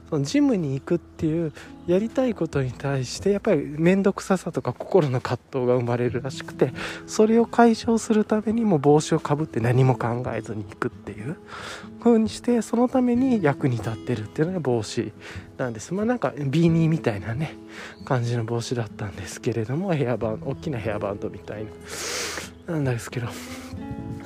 [0.08, 1.52] そのジムに行くっていう
[1.86, 6.72] やりたいことに対してやっぱり面倒くささとか心の葛藤が生まれるらしくて
[7.06, 11.36] それを解消するためにも帽子をかぶって何も考えずに行くっていう
[12.02, 15.12] 風にしてそのために役に立ってるっていうのが帽子
[15.58, 15.92] なんです。
[15.92, 17.54] まあなんかビーニーみたいなね
[18.04, 21.66] 感じの帽子だったんですけれどもヘアバン大きなヘアバンドみたい
[22.66, 23.28] ななんですけど。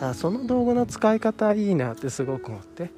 [0.03, 2.91] あその道具の使い方いいなってすごく思って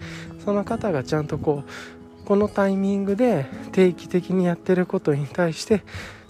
[0.45, 5.83] その方がちゃんとこうこのタイミングで定期的にやってることに対して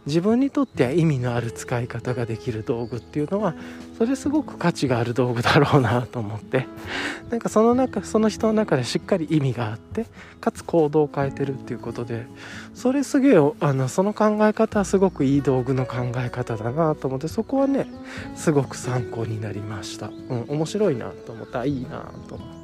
[0.06, 3.54] 自分にとっては意味のある使い方ができる道具っていうのは
[3.96, 6.66] それすごく価値がある道具だろうなと思って
[7.30, 10.06] なんかその中その人の中でしっかり意味があって
[10.40, 12.26] かつ行動を変えてるっていうことで
[12.74, 17.86] それすげえあのその考え方はすごくいい道具の考え方だなと思ってそこはね
[18.34, 22.61] すごく参考になりました、うん、面白いなと思ったいいなと思って。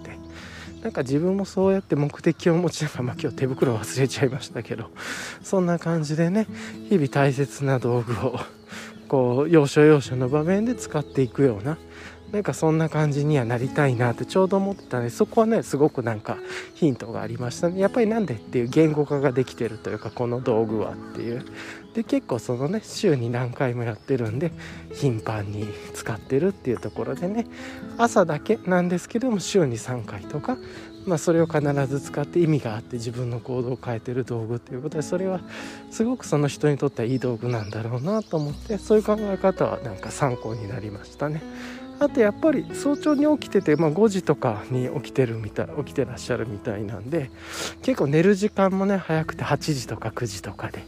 [0.82, 4.90] なんか自分もそうやって目的を持ちながら、まあ、今日手袋忘れちゃいましたけど
[5.42, 6.46] そんな感じでね
[6.88, 8.38] 日々大切な道具を
[9.08, 11.78] こう要所要所の場面で使っていくような
[12.32, 16.36] なんかそんな感じにはなりたいなってちょうど思ってたんでそこはねすごくなんか
[16.74, 17.80] ヒントがありましたね。
[17.80, 21.44] やっぱりなんでっていう言語化ができてるというかこの道具はっていう。
[21.94, 24.52] で結構そのね週に何回もやってるんで
[24.92, 27.46] 頻繁に使ってるっていうところでね
[27.98, 30.56] 朝だけなんですけども週に3回とか
[31.08, 35.40] まあ、それを必ず使って意味があって自分の行動を変えてる道具っていうことでそれは
[35.90, 41.42] すごくその人にとってはいい道具なんだろうなと思ってそういう考え方はなんか参考になりましたね。
[42.00, 47.30] あとやっぱり早朝に起きてて、まあ、5時とかに起きてるみたい起きてらっしゃるみたいなんで
[47.82, 50.84] 結構寝る時間もね早くて8時とか9時とかで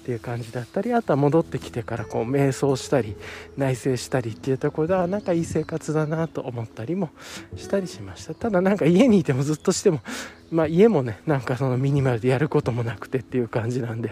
[0.00, 3.16] っていう感じだったりあとは戻ってきてからこう瞑想したり
[3.56, 7.10] 内省したりっていうところではなんかいい生活だなと思ったりも
[7.56, 8.34] したりしました。
[8.34, 10.00] ただなんか家にいてもずっとしても
[10.50, 14.10] まあ家もねなんかそのミニマルでやることもなくてっていう感じなんで。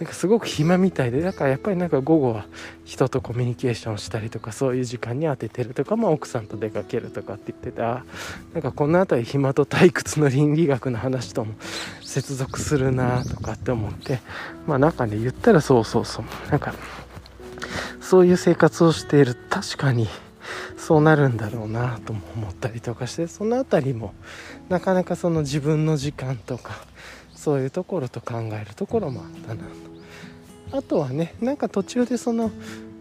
[0.00, 2.46] なんかすごく暇みたいでだからやっぱりなんか午後は
[2.86, 8.02] 人とコミュニケーションしたりとかそういう時間に当ててるとか、まあ、奥さんと出かけるとかって言っててあ
[8.54, 11.52] なんかこの辺り暇と退屈の倫理学の話とも
[12.02, 14.20] 接続するなとかって思って
[14.66, 16.72] まあなんかね言ったらそうそうそうなんか
[18.00, 20.08] そういう生活をしている確かに
[20.78, 24.14] そうなるんだろうなとも思ったりとかしてその辺りも
[24.70, 26.72] なかなかその自分の時間とか
[27.34, 29.89] そういうところと考えるところもあったなと。
[30.72, 32.50] あとはねなんか途中でその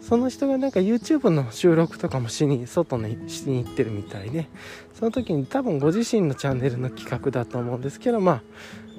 [0.01, 4.47] その人がなんか YouTube の収録とかもしに外にしに行ってるみたいで
[4.93, 8.43] その時に多分ご自身のチャンネルの企画だと思うんですけどまあ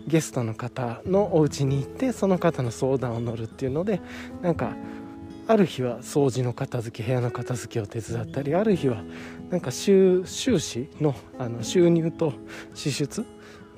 [0.06, 4.00] ゲストの方のお家に行ってその方の相談を乗るっていうので
[4.42, 4.74] なんか
[5.46, 9.02] ある日は掃除の片付け部屋の片付けを手伝ったりある日は
[9.50, 12.34] なんか収支のあの収入と
[12.74, 13.26] 支出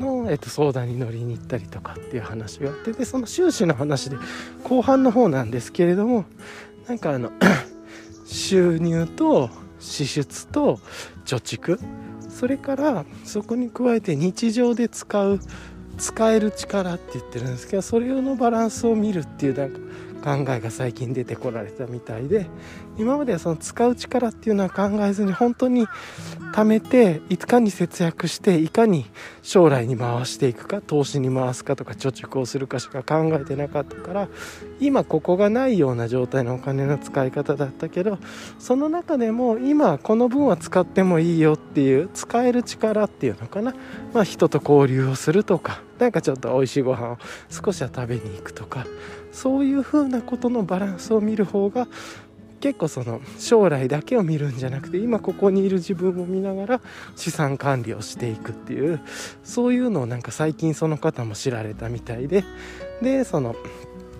[0.02, 4.16] の、えっと、相談に乗りに行ったりとかっていう話があってでその収支の話で
[4.64, 6.24] 後半の方なんですけれども
[6.86, 7.30] なんかあの
[8.26, 10.78] 収入と支出と
[11.24, 11.78] 貯蓄
[12.28, 15.40] それからそこに加えて日常で使う
[15.98, 19.78] 使える力って言ってるんですけどそれのバランスを見るっていうなんか
[20.22, 22.46] 考えが最近出てこられたみたいで
[22.96, 25.86] 今まではその使う力っていうのは考えずに本当に
[26.52, 29.06] 貯めていかに節約していかに
[29.42, 34.28] 将来に回していくか投資に回すかとか貯蓄をするかしか考えてなかったから
[34.80, 38.18] 今ここがないような状態のお金の使い方だったけど
[38.58, 43.74] その中でも今この分は使ってもいいよっていう使える力っていうのかな、
[44.12, 48.86] まあ、人と交流をするとかなんかちょっと美味しいご飯を少しは食べに行くとか
[49.32, 51.88] そういうふうなことのバランスを見る方が
[52.60, 56.80] 結構その将来だけを見るんじゃなくて今ここにいる自分を見ながら
[57.16, 59.00] 資産管理をしていくっていう
[59.42, 62.44] そういうのをなんか最近その方も知られたみたいで
[63.02, 63.56] でその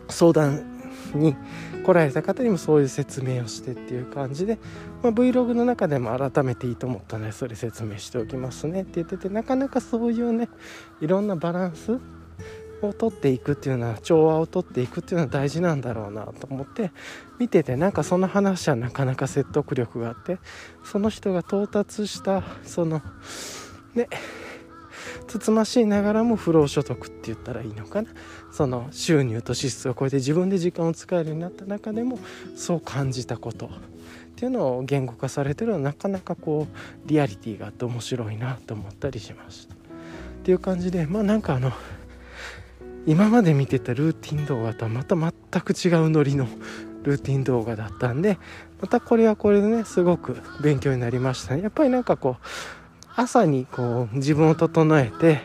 [0.09, 0.72] 相談
[1.14, 1.37] に
[1.85, 4.59] 来られた方にもそういう説明をしてっていう感じで、
[5.03, 10.48] まあ、Vlog の中でも改めていいと思ったのでそれ説明しておきますねって言っててなかなかそういうね
[11.01, 11.98] いろんなバランス
[12.87, 16.90] を取っていくっていうのは調和を取っていくっていうのは大事なんだろうなと思って
[17.38, 20.38] 見ててなんかその話はなかなか説得力があって
[20.85, 23.03] その人が到達したその
[23.95, 24.09] ね
[25.27, 28.11] つつましいながらも不労所得って言ったらいいのかな
[28.53, 32.18] その収入と支出を超えて自分で時間を使えるようになった中でも
[32.57, 33.71] そう感じたことっ
[34.37, 39.75] ていうのを言語化されてるのはなかなかこうリアリティがあって面白いなと思ったりしました。
[39.75, 39.79] っ
[40.45, 41.71] ていう感じでまあなんかあの
[43.07, 46.47] 今まで見てたルーティン動画とはまた全く違うノリの。
[47.03, 48.38] ルーティン動画だったんで
[48.81, 51.57] またこれはこれでねすごく勉強になりました。
[51.57, 52.47] ねやっぱりなんかこう
[53.15, 55.41] 朝にこう自分を整えて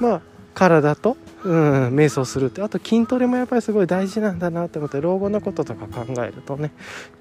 [0.00, 0.20] まあ
[0.54, 6.72] 体と、うん、瞑想するってあと筋トレもやっぱりすごい大事なんだなって思って老後のこととか考えるとね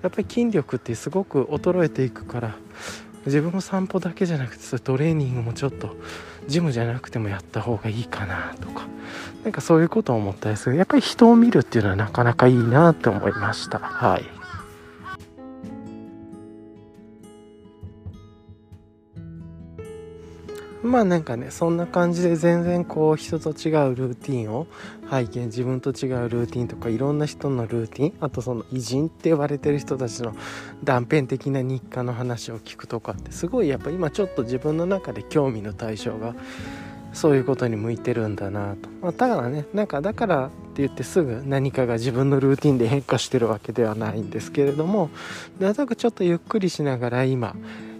[0.02, 2.56] やっぱり筋力ってすごく衰えていくから
[3.26, 5.98] 自分も散歩だけじゃなくてそトレーニングもちょっと
[6.48, 8.88] ジムじゃなくてもやった方がいいかなとか
[9.44, 10.76] なんかそういうことを思ったりする。
[10.76, 13.78] やっぱり人を見るっていうのはなかなかいいなって思いました。
[13.78, 14.35] はい。
[20.86, 24.68] まあなんかねそんな感じで全然こう人と違うルーティンを
[25.08, 30.36] 拝見自分と違うルーティンとかいろんな人のルーティンあとその偉人って呼ばれてる人たちの
[30.84, 36.36] 断片的な日課の話を聞くとかってすごいやっぱ今ちょっと自分の中で興味の対象が
[37.16, 45.10] そういうことに向いてるんだなと、まあ、ただねなんかだからって言ってすぐ何かが自分のルーティンで変化してるわけではないんですけれども
[45.58, 47.56] なんとなくちょっとゆっくりしながら今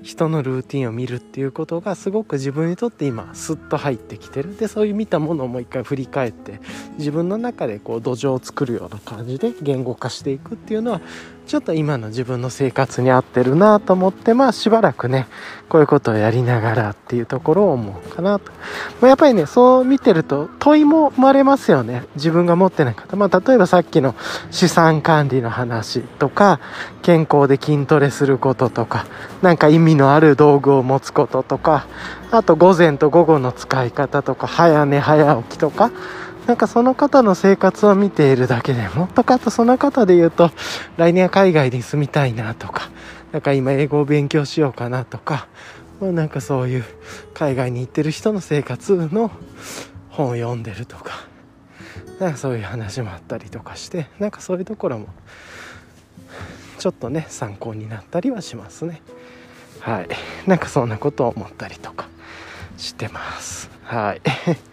[0.06, 4.56] 人のルーティンを見るっていうことがすごく自分にとって今スッと入ってきてる。
[4.56, 6.62] でそういう見たものをもう一回振り返って
[7.00, 11.02] 自分の中でこう土壌を作るような感じで言語化していくっていうのは
[11.46, 15.28] ちょっと今の自分の生活に合ってるなと思ってまあしばらくね
[15.70, 18.52] こういうことをやりながらっていうところを思うかなと、
[19.00, 22.04] まあ、やっぱりねそう見てると問いも生まれますよね。
[22.16, 23.16] 自分が持ってない方。
[23.16, 24.16] まあ例えばさっきの
[24.50, 26.60] 資産管理の話とか
[27.04, 29.06] 健康で筋トレすることとか
[29.44, 31.86] 何か意味のある道具を持つこととか
[32.32, 35.92] あと午前と午後の使い方とか早寝早起きとか
[36.48, 40.52] なんかその方の生活を見ているだけでもっとかとその方で言うと
[40.98, 42.90] 来年は海外に住みたいなとか
[43.32, 45.48] なんか今英語を勉強しようかなとか、
[46.00, 46.86] まあ、なんかそういう
[47.34, 49.32] 海外に行ってる人の生活の
[50.10, 51.28] 本を読んでるとか
[52.20, 55.08] なんかそういう話もあったりとかしてなんかそういうところも
[56.78, 59.02] ちょっとね参考になったりはしますね。
[59.80, 60.08] はい。
[60.48, 62.08] なんかそんなことを思ったりとか
[62.78, 63.75] してます。
[63.86, 64.22] はい。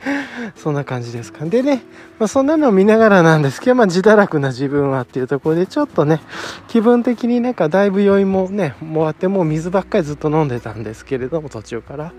[0.57, 1.45] そんな感じですか。
[1.45, 1.83] でね、
[2.19, 6.21] まあ、そんなのを見ながらなんですけど、まあ、自堕落な自分はっていうところでちょっとね
[6.69, 12.13] 気分的になんかだいぶ酔いもねもあってもう水ばっかりずっと飲んでたんですけれども途中から。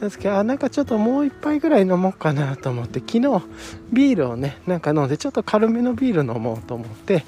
[0.00, 3.42] ですけどあなんかちょっともう一杯ぐらい飲もうかなと思って昨日
[3.92, 7.24] ビールをねなんか飲んでちょっと軽めのビール飲もうと思って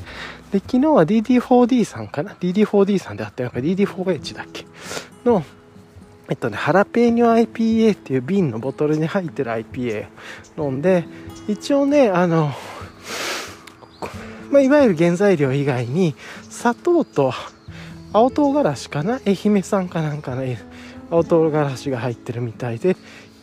[0.50, 4.66] で昨日は DD4D さんかな？DD4D さんであったのか DD4H だっけ？
[5.24, 5.44] の
[6.30, 10.06] えっとね、ハラペーニョ IPA っていう瓶のボトルに入ってる IPA
[10.56, 11.04] 飲んで、
[11.48, 12.52] 一応ね、あの、
[14.50, 16.14] まあ、いわゆる原材料以外に、
[16.48, 17.32] 砂糖と
[18.12, 19.20] 青唐辛子かな？
[19.26, 20.44] 愛媛産かなんかの
[21.10, 22.96] 青唐辛子が入ってるみたいで、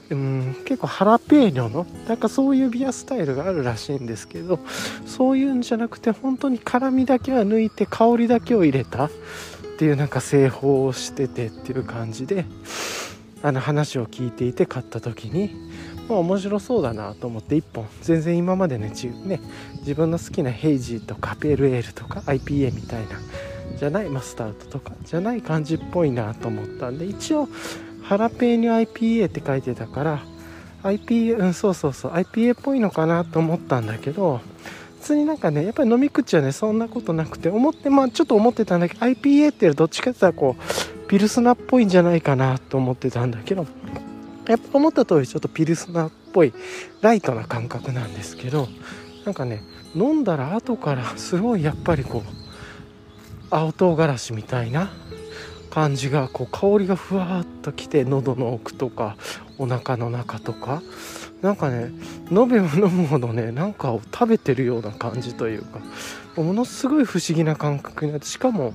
[0.09, 4.59] うん、結構ハラペーニョのなんかそういうビアスタイルがあるらしいんですけど
[5.05, 9.09] そういうんじゃなくて本当に辛みだけは抜いて香りだけを入れた
[9.81, 12.45] っていうなんか製法をしててっていう感じで
[13.41, 15.55] あの話を聞いていて買った時に、
[16.07, 17.87] まあ、面白そうだなと思って1本。
[18.03, 18.93] 全然今までね
[19.25, 19.41] ね
[19.79, 23.19] 自分の好きなヘイジーとかペールエールとか IPA みたいな
[23.75, 27.49] じゃないマスタードとかじゃない感じっぽいなと思ったんで一応
[28.03, 30.23] ハラペーニョ IPA って書いてたから
[30.83, 34.41] IPA うんそうそうそう IPA っぽいのかなと思ったんだけど
[35.01, 43.65] 別になんかねやっぱり飲み口はねそんなことなくて思ってまあちょっと思ってたんだけど IPA ってどっちかって言ったらこうピルスナっぽいんじゃないかなと思ってたんだけど
[44.47, 46.53] やっぱ思った通りちょっとピルスナっぽい
[47.01, 48.67] ライトな感覚なんですけど
[49.25, 49.63] なんかね
[49.95, 52.21] 飲んだら後からすごいやっぱりこう
[53.49, 54.91] 青唐辛子みたいな
[55.71, 59.17] 感じがこう香りがふわっときて喉の奥とか
[59.57, 60.83] お腹の中とか
[61.41, 61.91] なんかね
[62.29, 65.79] 飲めば飲むほどねなんかを食べてるような感じというか
[66.41, 68.73] ものすごい不思議な感覚になってしかも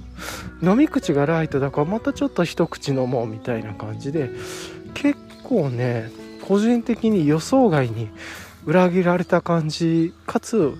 [0.62, 4.31] 飲み口がライトだからまたちょっと一口飲もうみたいな感じで
[4.95, 6.11] 結構ね
[6.47, 8.09] 個人的に予想外に
[8.67, 10.77] 裏切られた感じかつ好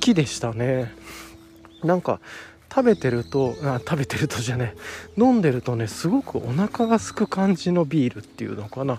[0.00, 0.92] きでしたね。
[1.84, 2.20] なんか
[2.72, 4.74] 食べてるとあ食べてるとじゃね
[5.16, 8.94] 飲んでるとねすごくお腹がすく感じのビールっていうのかな。
[8.94, 8.98] っ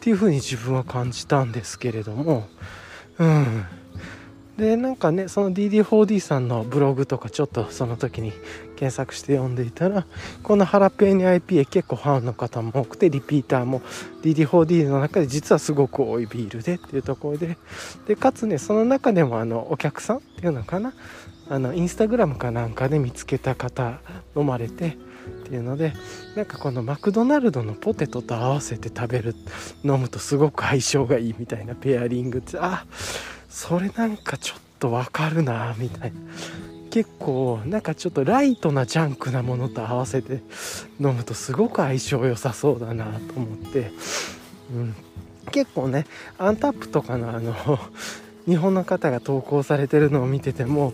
[0.00, 2.48] ていう風に自分は感じたんですけれども。
[3.18, 3.66] うん。
[4.56, 8.32] でなんかねその DD4D さんのブログとかちょっとその時に
[8.76, 10.06] 検索して読んでいたら
[10.42, 13.80] このハラペーニ IPA 結構ファンの方も多くてリピーターも
[14.22, 17.56] DD4D の中で実はすごく多いビールでっていうところで。
[18.06, 20.92] でかつねその中でもあのお客さんっていうのかな。
[21.50, 23.98] あのインスタグラムかなんかで見つけた方
[24.36, 25.92] 飲まれてっていうので
[26.36, 29.34] なんかこのマクドナルドのポテトと合わせて食べる
[29.82, 32.86] 飲むとすごく相性がいいみたいなペアリングってあ
[33.48, 36.18] それなんかちょっとわかるなみたいな。
[36.90, 40.42] 結構なんかちょっとライトなジャンクなものと合わせて
[40.98, 43.92] 飲むとすごく相性良さそうだなと思って、
[44.74, 44.94] うん、
[45.52, 47.54] 結構ねアンタップとかのあの
[48.46, 50.92] 日本の方が投稿されてるのを見てても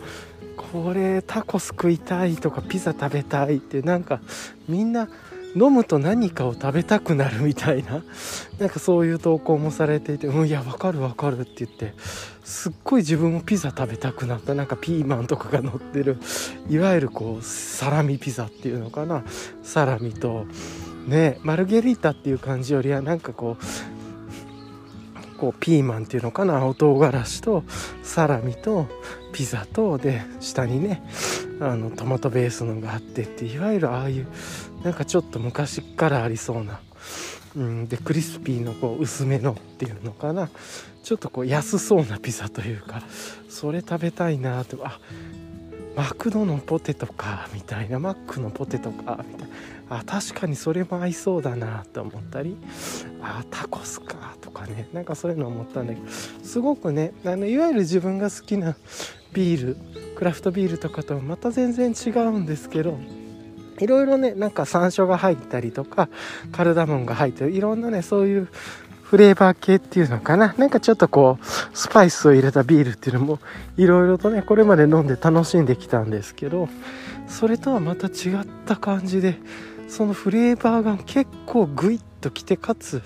[0.72, 4.20] これタコス食いたいとかピザ食べたいってなんか
[4.68, 5.08] みんな
[5.54, 8.02] 飲むと何かを食べたくなるみたいな
[8.60, 11.94] なんかそういう投稿もされていて「うんいやわかるわかる」って言って
[12.44, 14.54] すっごい自分もピザ食べたくなった。
[14.54, 16.18] なんかピーマンとかが乗ってる
[16.68, 19.24] いわゆるこうサラミピザっていうのかな。
[19.62, 20.46] サラミと
[21.08, 26.58] ねマルゲリータっていう感じよりはなんかこうこうピーマンっていうのかな。
[26.58, 27.64] 青唐辛子と
[28.02, 28.86] サラミと
[29.36, 31.02] ピザとで下にね
[31.60, 34.26] あのトマトベースのがあってっていわゆるああいう
[34.82, 36.80] なんかちょっと昔からありそうな、
[37.54, 40.48] うん、でクリスピーのこう薄めのっていうのかな。
[41.02, 43.00] ちょっとこう安そうなピザというか
[43.48, 44.98] それ食べたいなとあ
[45.94, 49.54] マクドのポテトかみたいなマックのポテトかみたいな。
[49.88, 52.56] あ確かにそれも合いそうだなと思ったり。
[53.22, 54.88] あタコスかとかね。
[54.92, 56.06] なんかそういうの思ったんだけど。
[56.08, 58.76] すごくねあのいわゆる自分が好きな
[59.32, 59.76] ビール
[60.16, 62.98] クラフトビールとかとはまた全然違うんですけど
[63.78, 66.08] いろいろねなんか山椒が入ったりとか
[66.52, 68.48] カルダモンが入ってるいろんなねそういう
[69.02, 70.52] フレーバー系っていうのかな。
[70.58, 71.44] なんかちょっとこう
[71.76, 73.38] スパイスを入れたビールっていうのも
[73.76, 76.68] いろいろとねこれまで飲んで楽しんできたんですけど
[77.28, 79.38] それとはまた違った感じで
[79.88, 83.02] そのフレーバーが結構グイッときてかつ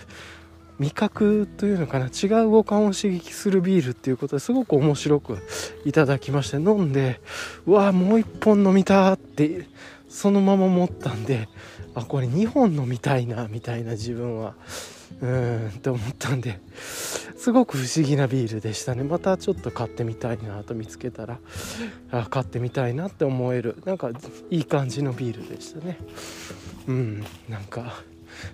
[0.78, 5.38] 味覚というのかな違う五感を刺激するビールっていうことですごく面白く
[5.84, 7.20] いただきまして飲んで
[7.66, 9.66] うわもう一本飲みたって
[10.08, 11.48] そのまま持ったんで
[11.94, 14.54] あこれ2本飲みたいなみたいな自分は
[15.22, 16.60] うんって思ったんで
[17.36, 19.02] すごく不思議なビールでしたね。
[19.02, 21.38] またちょっと買ってみたいなと見つけたら
[22.10, 24.10] あ買ってみたいなって思えるなんか
[24.50, 25.98] いい感じのビールでしたね。
[26.86, 28.02] うんなんか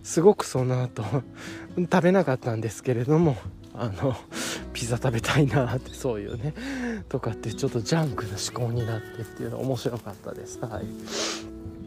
[0.02, 1.04] すごくその後
[1.76, 3.36] 食べなかったんですけれども
[3.74, 4.16] あの
[4.72, 6.54] ピザ食べたいなってそういうね
[7.08, 10.58] とかってちょっとジャンクな思考になってっていうの面白かったです。
[10.60, 10.86] はい。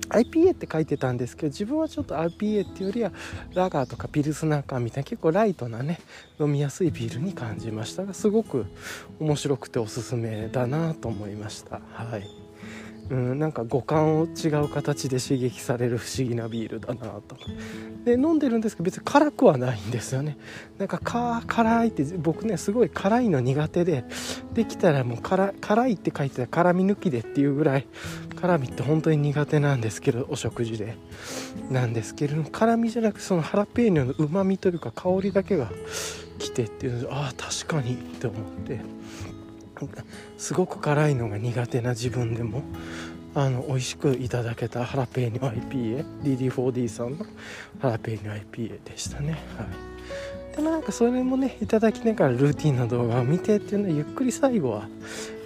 [0.10, 3.12] IPA って書いてたんですけど自分はちょっと IPA っていうよりは
[3.54, 6.00] ラガーとかピルスナーかみたいな結構ライトなね
[6.40, 8.66] 飲みやすいビールに感じましたがすごく
[9.20, 11.82] 面白くておすすめだなと思いました。
[11.94, 12.39] はい。
[13.10, 17.36] うん、なんか五感を違う形で刺激される不思議なビールだなと。
[18.06, 20.38] で飲んでるんですけど別に辛くはないんですよね。
[20.78, 24.06] なんかか辛いって僕ねすごい辛いの苦手で
[24.54, 27.88] できたらもう辛辛いって書いてたら辛み抜きでっていうぐらい
[28.40, 30.96] 辛みって本当に苦手なんですけどお食事で。
[31.72, 35.72] なんですけれども辛みじゃなくそのハラペーニョのうまみというか香りだけが
[36.40, 38.80] 来てっていうのでああ確かにって思って。
[40.40, 42.64] すごく辛いのが苦手な自分でも
[43.36, 47.26] あの美味しくいただけたハラペーニョ IPA DD4D さんの
[47.80, 49.34] ハラペーニョ IPA でしたね。
[49.58, 50.56] はい。
[50.56, 54.88] でもなんかそれもねいただきながらルーティンの動画を見てっていうのはゆっくり最後は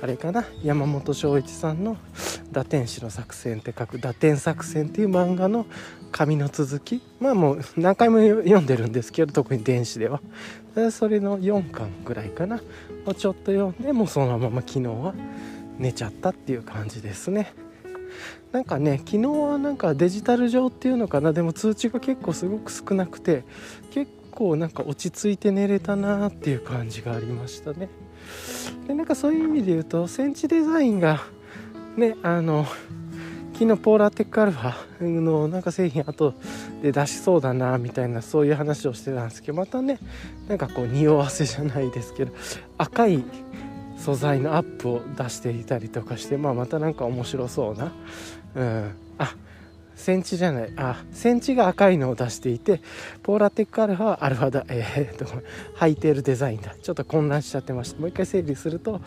[0.01, 0.45] あれかな。
[0.63, 1.97] 山本翔一さんの
[2.51, 5.65] 「打天使の作戦」って書く「打天作戦」っていう漫画の
[6.11, 7.01] 紙の続き。
[7.19, 10.21] まあもう何回も読んでるんですけど特に電子では。
[10.91, 12.61] それの4巻ぐらいかな。
[13.05, 15.13] をちょっと読んでもうそのまま昨日は
[15.77, 17.53] 寝ちゃったっていう感じですね。
[18.51, 21.33] なんかね昨日はなんかデジタル上っていうのかな。
[21.33, 23.43] でも通知が結構すごく少なくて
[23.91, 27.89] 結構なんか落ち着いて寝れたなっていう感じがありましたね。
[28.87, 31.21] でなんかそういう意味で言うとセンチデザインが
[31.97, 32.65] ねあの
[33.63, 36.33] 昨日ポーラーテックアルファのなんか製品後
[36.81, 39.99] で出しそうだなみたいなそういう話をしてたんですけどまたね
[40.49, 42.33] なんかこう匂わせじゃないですけど
[42.77, 43.23] 赤い
[43.97, 47.93] 素材のアップを出していたりとかして、まあ、またなんか面白そうな、
[48.55, 49.33] うん、あ
[49.95, 50.73] センチじゃない。
[50.75, 52.81] あセンチが赤いのを出していて
[53.21, 54.65] ポーラテックアルファはアルファだ。
[54.67, 55.25] えー、っと
[55.75, 56.75] ハイテールデザインだ。
[56.81, 57.99] ちょっと混乱しちゃってました。
[57.99, 58.99] もう一回整理すると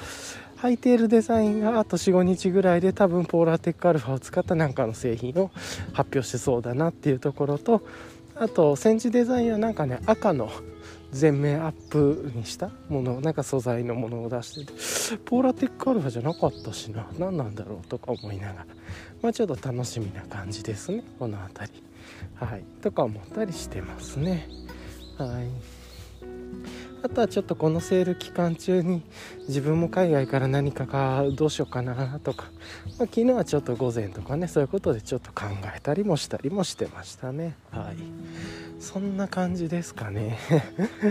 [0.57, 5.51] ハイテールデザインがあと45日ぐらいで多分ポーラーテックアルファを使ったなんかの製品を
[5.93, 7.83] 発表してそうだなっていうところと
[8.35, 10.51] あとセンチデザインはなんかね赤の
[11.13, 17.07] 全面アップにしたものなんか素材のものを出しててポーラーテックアルファじゃなかったしな。
[17.19, 18.67] 何なんだろうとか思いながら。
[19.23, 21.83] まあちょっと楽しみな感じですねこの辺り。
[22.35, 22.65] はい。
[22.83, 24.49] とか思ったりしてますね。
[25.17, 25.76] はい。
[27.07, 29.01] あとはちょっとこのセール期間中に
[29.47, 32.47] 自分も海外から何かかどうしようかなとか、
[32.99, 37.55] まあ、昨日はちょっと午前とかねそういうことでちょっと考えたりもしたりもしてましたね。
[37.71, 37.97] はい。
[38.83, 40.37] そんな感じですかね。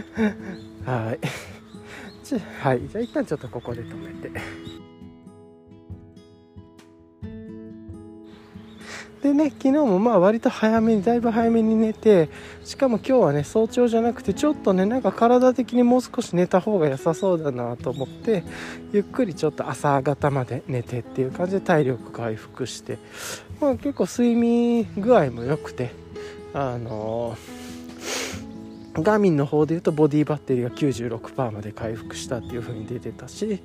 [0.84, 1.20] はい。
[2.26, 2.82] じゃはい。
[2.90, 4.32] じゃあ一旦ちょっとここで止めて。
[9.26, 12.30] でね昨日もまあ割と早めにだいぶ早めに寝て
[12.64, 18.44] しかも今日はね早朝じゃなくてちょっとねなんか体的にもう少し寝た方が良さそうだなと思って
[18.94, 23.00] ゆっくりちょっと朝方まで寝てっていう感じで体力回復して、
[23.60, 25.90] まあ、結構睡眠具合も良くて
[26.54, 27.55] あのー
[29.02, 33.62] ガーミンの方で言うとボディバッテリーが96%まで回復したっていう風に出てたし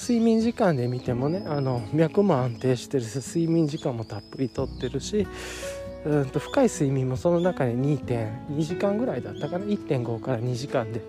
[0.00, 5.26] 睡眠時間で見てもねあの脈も安定してるし睡眠時間もたっぷりとってるし
[6.04, 11.00] うんと深い睡眠もその中で2.2時間ぐらいだったかな？1.5から2時間で。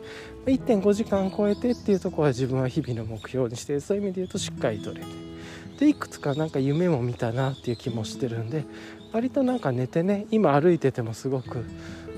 [0.45, 5.33] 1.5時間超えてっていうところは自分は日々の目標にしてそういう意味で言うとしっかりとれて。
[5.79, 8.63] でいくつかなんか夢も見たなっていう気もしてるんで
[9.11, 11.65] 割となんか寝てね今歩いててもすごく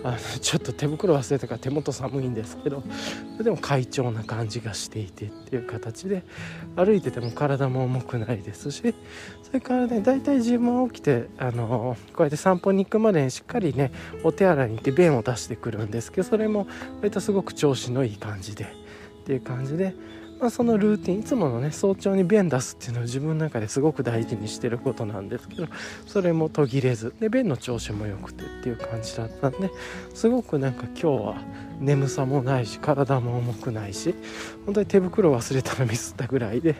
[0.05, 2.83] あのちょっと手袋忘れたから手元寒いんですけど
[3.41, 6.23] でも快調な感じがしていてっていう形で
[6.75, 8.93] 歩いてても体も重くないですし
[9.41, 13.91] それからね大体自分は起きてあのこうやって散歩に行くまでにしっかりね
[14.23, 18.67] お手洗いに行って便を出してくるんですけどそれも割とすごく調子のいい感じでっ
[19.25, 19.95] ていう感じで
[20.39, 25.67] まあ、そのルーティンいつものね早朝に便出すっていうのは自分の中ですごく大事にしてることなんですけど
[26.05, 27.13] それも途切れず。
[27.19, 29.71] で便の調子も良くてっていう感じだったんで
[30.13, 31.35] すごくなんか今日は
[31.79, 34.13] 眠さもないし体も重くないし
[34.65, 36.75] 本当に手袋忘れたらミスったぐらいで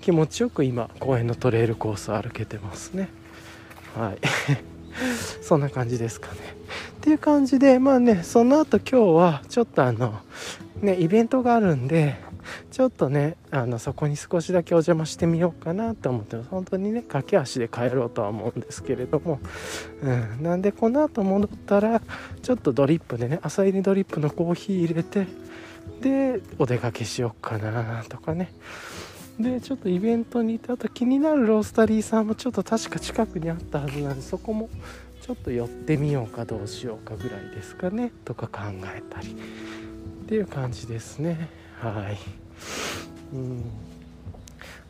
[0.00, 3.08] 気持ちよく今公園のトレイルコースを歩けてますね。
[3.96, 4.18] はい。
[5.42, 6.34] そんな感じですかね。
[6.98, 10.20] っていう感じでまあねその後今日はちょっとあの
[10.80, 12.27] ねイベントがあるんで
[12.70, 19.40] ちょっとねあのそこに少しだけお邪魔してみようかなと思って本当にね駆け足で帰ろうとは思うんですけれども、
[20.02, 22.00] うん、なんでこの後戻ったら
[22.42, 25.26] ちょっとドリップでね朝入りドリップのコーヒー入れて
[26.00, 28.52] でお出かけしようかなとかね。
[29.38, 34.68] でちょっとイベントに行ってあと気になるロースタリーさんもちょっと確か近くにあったはずなんでそこも
[35.22, 38.62] ちょっと寄ってみようかどうしようかぐらいですかねとか考
[38.96, 39.36] えたり。
[40.28, 41.48] っていう感じですね。
[41.80, 42.18] はい。
[43.34, 43.64] うん。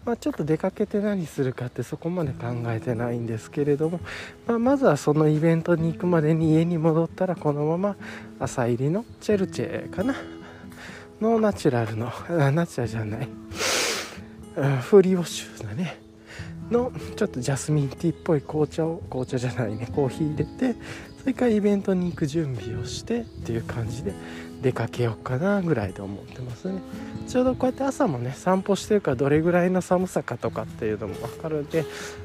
[0.05, 4.01] まあ、ちょっと出かけて何するかってそこまで考えてないんですけれども、
[4.47, 7.97] まあ、まずはそのイベントに行くまでに家に戻ったらこのまま
[8.39, 10.15] 朝入りのチェルチェかな。
[11.21, 12.13] のナチュラルの
[12.53, 13.29] ナチュラルじゃない。
[14.83, 16.01] フリオシュだね。
[16.71, 19.89] のちょっとジャスミンティーっぽい紅茶を紅茶じゃないね。
[19.95, 20.79] コーヒー入れて
[21.21, 24.13] それからイベントに行く準備をしてっていう感じで
[24.63, 26.81] 出かけようかなぐらいで思ってますね。
[27.29, 31.85] ちょうどこうやって朝もね散歩してるからどれぐらいの寒さかとかっていうのも分かるんで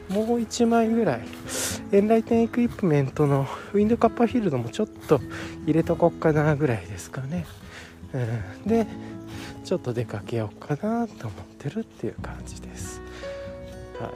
[0.10, 1.22] もう1枚ぐらい
[1.92, 5.20] エンライテンエクイプメントのウィンドカッパーフィールドもちょっと
[5.66, 7.46] 入れとこっかなぐらいですかね、
[8.14, 8.88] うん、で
[9.66, 13.02] ちょっと出かけようかなと思ってるっていう感じです。
[14.00, 14.12] は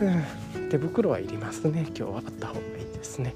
[0.00, 0.04] い、
[0.58, 1.86] うん、手袋はいりますね。
[1.88, 3.34] 今日はあった方がいいですね。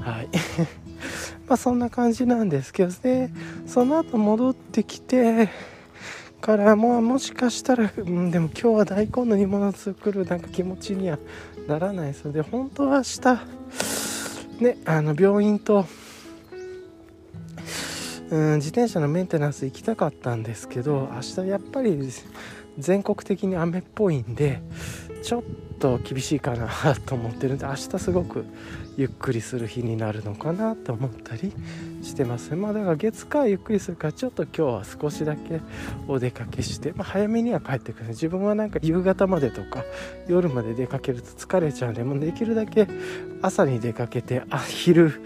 [0.00, 0.28] はい。
[1.52, 3.28] まあそんな感じなんですけどで
[3.66, 5.50] その後戻ってきて
[6.40, 11.18] からももしかしたら、うん、でも今日は大根の煮物作るなんか気持ちには
[11.68, 13.02] ならないですので本当は明
[14.60, 15.84] 日ねあの病院と
[18.30, 21.98] うん自転車のメンテナンス行きたかったんですけど明日やっぱり
[22.78, 24.62] 全国的に雨っぽいんで
[25.22, 25.42] ちょっ
[25.82, 26.68] と厳しいかな
[27.06, 28.44] と思ってるんで明日すごく
[28.96, 31.52] ゆっくりする日になるのかなと思ったり
[32.04, 32.54] してます。
[32.54, 35.60] まあだから月火ゆっくりするからちょっと今日は少しだけ
[36.06, 39.82] お出かけして、まあ、早めには帰ってくる自分はなんか夕方までとか
[40.28, 42.86] 夜まで出かけると疲れちゃうんでもうできるだけ
[43.40, 45.20] 朝に出かけてあ昼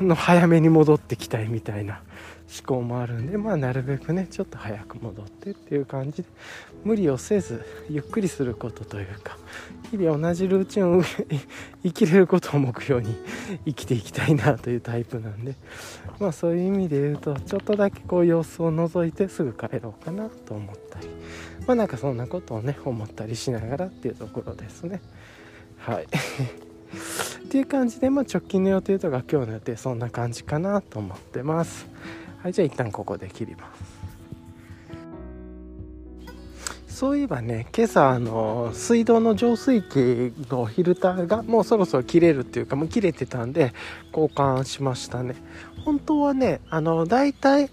[0.00, 2.02] の早めに戻ってきたいみたいな
[2.48, 6.28] 思考もあるんでまあなるべくねちょっと早く戻ってっていう感じで
[6.84, 9.36] 無理をせずゆっくりすることというか
[9.90, 11.02] 日々同じルーチンを
[11.82, 13.16] 生きれることを目標に
[13.66, 15.54] 生きていきたいなというタイプなんで
[16.18, 21.08] まあそういう意味で言うとちょっとだけこう様子を覗いてすぐ帰ろうかなと思ったり
[21.66, 25.00] まあなんかそんなことをね思ったりしながらっていうところですね。
[25.78, 26.06] はい。
[27.46, 31.86] っていう感じで、まあ、直近の予定とか今日の予定そんな感じかなと思ってます。
[32.42, 33.85] はいじゃあ一旦ここで切ります。
[36.96, 43.74] そういえばね今朝あの水道の浄水器のフィルターがもうそろそろ切れるっていうかもう切れてたんで
[44.14, 45.34] 交換しましたね。
[45.84, 47.68] 本当はねあの大体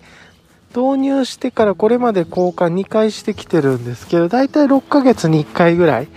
[0.75, 6.09] 導入してからこれまで交換2回してきてるんですけど大体6ヶ月に1回ぐらい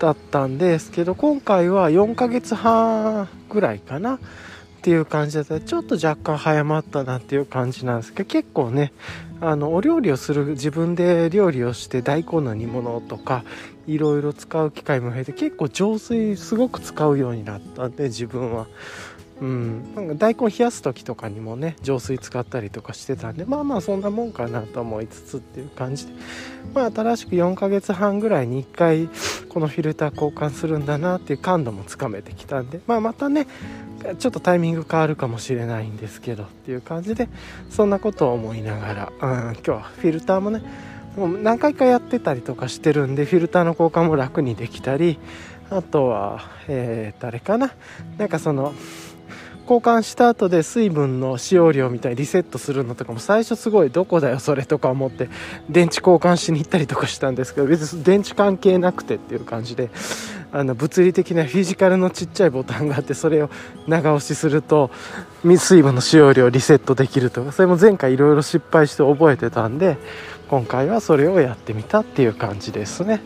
[0.00, 4.18] だったんですけど今回は4ヶ月半ぐらいかな。
[4.78, 8.92] っていう感じだったちょっと若干早まったなっていう感じなんですけど結構ね
[9.40, 13.44] あのお料理をする自分で料理をして大根の煮物とか
[13.88, 18.66] いろいろ使う機会も増えて結構浄水すごく使うようになったんで自分は。
[19.40, 26.12] うん、なんか大根冷やす時とかにもね浄水使ったりとかしてたんでまあまあそんなもんかなと思いつつっていう感じで
[26.74, 29.08] まあ新しく4ヶ月半ぐらいに1回
[29.48, 33.46] このフィルター交換するんだなっていう感度もつかめてきたんでまあまたね
[34.18, 37.28] ちょっとタイミング変わるかもしれないんですけどっていう感じで
[37.70, 40.62] そんなことを思いながら、うん、今日はフィルターもね
[41.16, 45.18] もう何回かやってたりとかしてるんでフィルターの交換も楽にできたり
[45.70, 47.72] あとは、えー、誰かな？
[48.16, 48.72] なんかその
[49.68, 55.28] 交換した後で水分の使用量みたいにリセットするのとかも最初すごいどこだよそれとか思って
[55.68, 59.90] 電池交換しに行ったりとかしたんですけど別に電池関係なくてっていう感じで
[60.52, 63.50] あの物理的なフィジカルのちっちゃいボタンがあってそれを
[63.86, 64.90] 長押しすると
[65.44, 69.98] 水分の使用量リセットできるとかそれも前回いろいろ失敗して覚えてたんで
[70.48, 73.20] 今回はそれをやってみたっていう感じですね。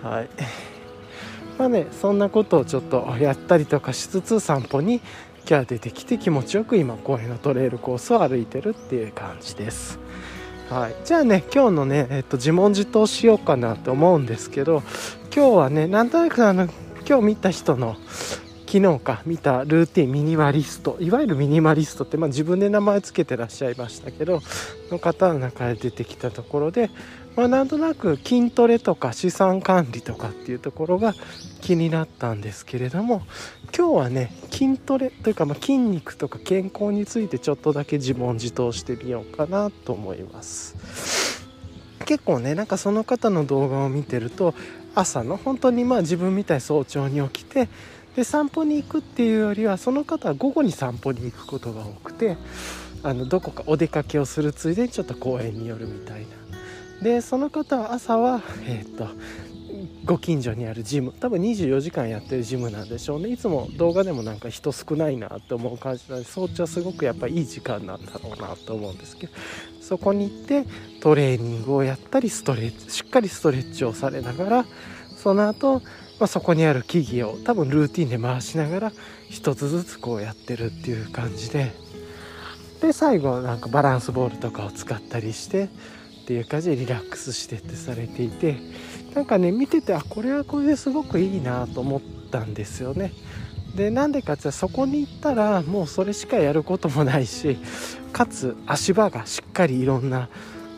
[0.00, 0.28] はい。
[1.58, 5.00] まあねそんなことをちょっとやったりとかしつつ散歩に
[5.42, 9.98] 今日は出てきて気持ちよく今公園のトレイルコースを歩いてるっていう感じです。
[10.70, 14.82] はい、じゃあね今日のね、えっと、自問自答しようかなと思うんですけど
[15.34, 16.66] 今日はねなんとなくあの
[17.06, 17.96] 今日見た人の
[18.66, 24.40] 昨日か見たルーティンミニマリストいわゆるミニマリストって、まあ、自分で名前つけてらっしゃいましたけど
[24.90, 26.88] の方の中で出てきたところで、
[27.36, 31.14] まあ、なんとなく筋トレとか資産管理とかっていうところが
[31.62, 33.22] 気になったんですけれども
[33.76, 41.42] 今日はね筋トレというか、まあ、筋肉とか健康についてちょっとだけ自問自答してみようかなと思います。
[42.04, 44.54] 結構ねなんかその方の動画を見てると
[44.94, 47.68] 朝の本当にまあ自分みたい早朝に起きて
[48.16, 52.36] で散歩に行くっていうよりはその方は午後に散歩に行くことが多くて
[53.02, 56.41] あのどこかお出かけをするついでにちょっと公園に寄るみたいな。
[57.02, 59.08] でその方は朝はえっ、と
[60.04, 63.28] ご近所にあるジム多分24時間やってるジムなんでしょうね。
[63.30, 69.32] いつも動画でもなんか人少ないなって思う感じなので早朝すごくやっぱいい時間なんだろうなと思うんですけど
[69.80, 70.64] そこに行って
[71.00, 74.64] トレーニングをやったりストレッチしっかりストレッチをされながら
[75.16, 75.80] その後、
[76.18, 78.92] まあ、そこにある木々を多分ルーティンで回しながら
[79.28, 81.72] 一つずつこうやってるっていう感じで。
[82.80, 85.68] で最後なんかバランスボールとかを使ったりして
[86.32, 88.56] っていう感じでリラックスしてってされていて
[89.14, 93.12] なんかね見ててあこれはこれですごくいいなと思ったんですよね。
[93.74, 97.58] でなんでかってそこに行ったらもうそれしかやることもないし
[98.12, 100.28] かつ足場がしっかりいろんな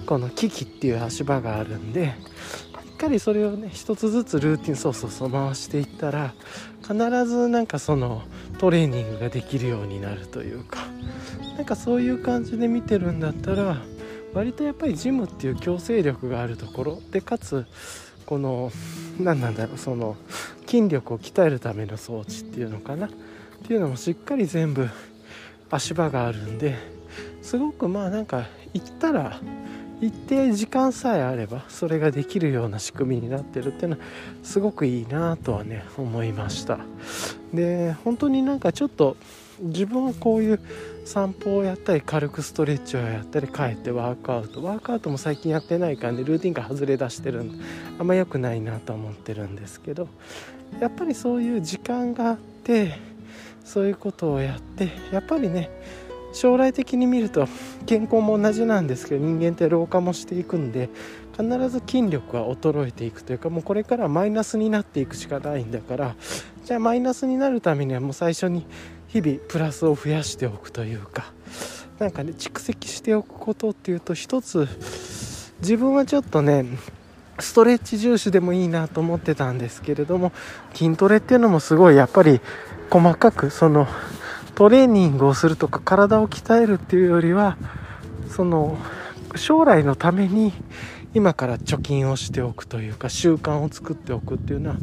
[0.06, 6.34] この機器っていう足場があるんでしっかりそれをね一つずつルーティンそうそうそう回していったら
[6.82, 6.94] 必
[7.26, 8.22] ずなんかその
[8.58, 10.78] トレーニングができるようになるというか
[11.56, 13.78] なんかそういう感じで見てるんだったら
[14.34, 17.66] 割とやっぱりジムっていう強制力があるところでかつ
[18.26, 18.72] この
[19.20, 20.16] 何なんだろうその
[20.66, 23.10] 筋力を鍛えるための装置っていうのかなっ
[23.66, 24.88] ていうのもしっかり全部
[25.70, 26.76] 足場があるんで
[27.42, 29.40] すごくまあなんか行ったら
[30.00, 34.04] 一定時間さえあればそれができるような仕組みになってるっていうのは
[34.42, 36.78] すごくいいなとはね思いました。
[37.52, 39.16] で本当になんかちょっと
[39.60, 40.60] 自分はこういう
[41.04, 44.62] 散歩をやったり軽くストレッチをやったり帰ってワークアウト。
[44.62, 46.24] ワークアウトも最近やってないからね。
[46.24, 47.64] ルーティンが外れ出してるんで。
[47.98, 50.08] あんま良くないなと思ってるんですけど。
[50.80, 52.98] やっぱりそういう時間があって
[53.64, 55.70] そういうことをやってやっぱりね
[56.32, 57.46] 将来的に見ると
[57.86, 60.90] 健康も同じなんですけど人間って老化もしていくんで
[61.36, 66.16] 必ず筋力は衰えていくというかもうこれからマイナスになっていくしかないんだから
[66.64, 68.66] じゃあマイナスになるためにはもう最初に
[69.14, 71.26] 日々プラスを増やしておくというか
[72.00, 74.66] なんかね蓄積しておくことっていうと一つ
[75.60, 76.66] 自分はちょっとね
[77.38, 80.32] ストレッチ重視でもいいなと思ってたんですけれども
[80.74, 82.40] 筋トレっていうのもすごいやっぱり
[82.90, 83.86] 細かくその
[84.56, 87.56] トレーニングをするとか体を鍛えるっていうよりは
[88.28, 88.78] その
[89.36, 90.52] 将来のために
[91.14, 94.76] 今から貯金をしておくというか習慣を作っておくっていうのは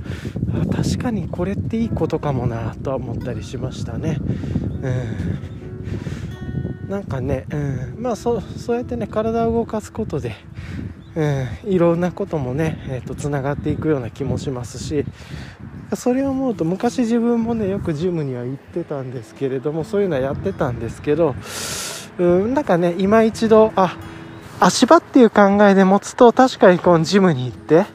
[0.73, 4.17] 確かにこれっていいことかもなとは思ったりしましたね。
[4.81, 4.89] う
[6.87, 10.35] ん、なんかね、うん、まあそそうやってね体を動かすことで、
[11.15, 15.03] うん、いろんなこともね、えーと、つながっていくような気もしますし
[15.95, 21.35] それを思うと昔自分もねよくジムには行ってたんですけれどもそういうのはやってたんですけど
[22.17, 22.53] うん。
[22.53, 23.97] なんかね今一度あ
[24.61, 27.85] 足場っていう考えで持つと確かにこのジムに行って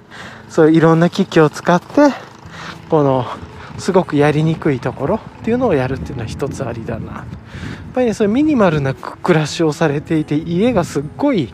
[0.49, 1.87] そういういろんな機器を使って
[2.91, 3.25] この
[3.79, 7.13] すごくやりにくいところっていうのをやるっていうのは一つありだな。
[7.13, 7.25] やっ
[7.95, 11.53] ぱりねそういうミニマルな暮らしをされていて家がすっごい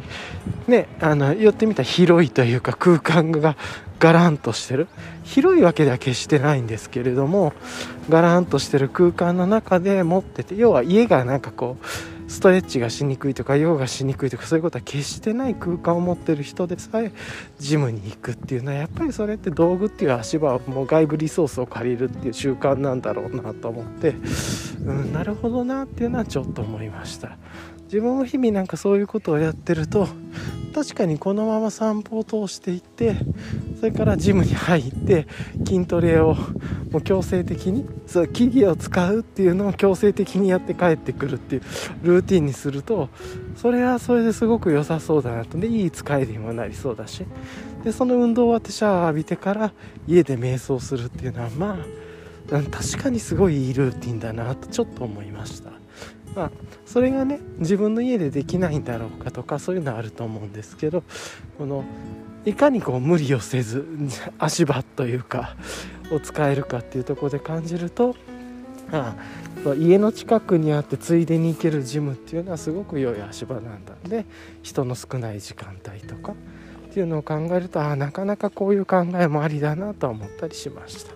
[0.66, 3.56] ねあの寄ってみたら広いというか空間が
[3.98, 4.88] ガランとしてる。
[5.24, 7.52] 広いわけでは決してないんですけれども
[8.08, 11.86] ガランとしてる空間の中で持ってて要は家がなんかこう
[12.32, 17.12] ストレッチがしにくいとかヨガしにくいとかそういうことは決してない空間を持ってる人でさえ
[17.58, 24.16] ジムに行くっていうのはやっぱりそれって道具っていう足場もう外部リソースを借りるっていう習慣なんだろうなと思って
[24.80, 27.36] うんなるほどなっていうのはちょっと思いました。
[27.92, 30.08] 自分も日々なんかそういうことをやってると
[30.74, 33.16] 確かにこのまま散歩を通していって
[33.78, 35.26] それからジムに入って
[35.66, 36.34] 筋トレを
[36.90, 41.62] もう強制的にそう木々を使うっていうのを強制的にやって帰ってくるっていう
[42.02, 43.10] ルーティンにすると
[43.56, 47.26] それはそれですごく良さそうだなとでいい使いにもなりそうだし
[47.84, 49.74] でその運動終わってシャワー浴びてから
[50.06, 51.78] 家で瞑想するっていうのはま
[52.50, 55.81] あ確かにすごいいいルーティンだなとちょっと思いました。
[56.34, 56.50] まあ、
[56.86, 61.02] それがね自分の家でできないんだろうかとかそういうのはあると思うんですけど
[61.58, 61.84] この
[62.44, 63.86] いかにこう無理をせず
[64.38, 65.56] 足場というか
[66.10, 68.16] を使えるかっていうところで感じると
[68.90, 69.14] あ
[69.64, 74.26] あ家の近くにあってついでに行けるジムっていうのはすごく良い足場なんだんで
[74.62, 81.12] 人の少ない時間帯とかっていうのを考えるとあなかなかこういう考えもありだなとは思ったりしました。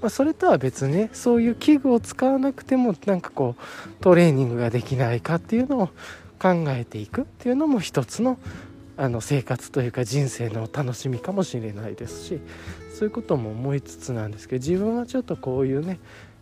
[0.00, 5.86] まあ、それとは別にねそういう器具を使わなくてもなんかこうトレーニングができないかっていうのを
[6.38, 8.38] 考えていくっていうのも一つの
[8.98, 12.40] あの生活というか人生の楽しみかもしれないですし
[12.94, 15.98] そういうことも思いつつなんですけど自分はちょっとこういうね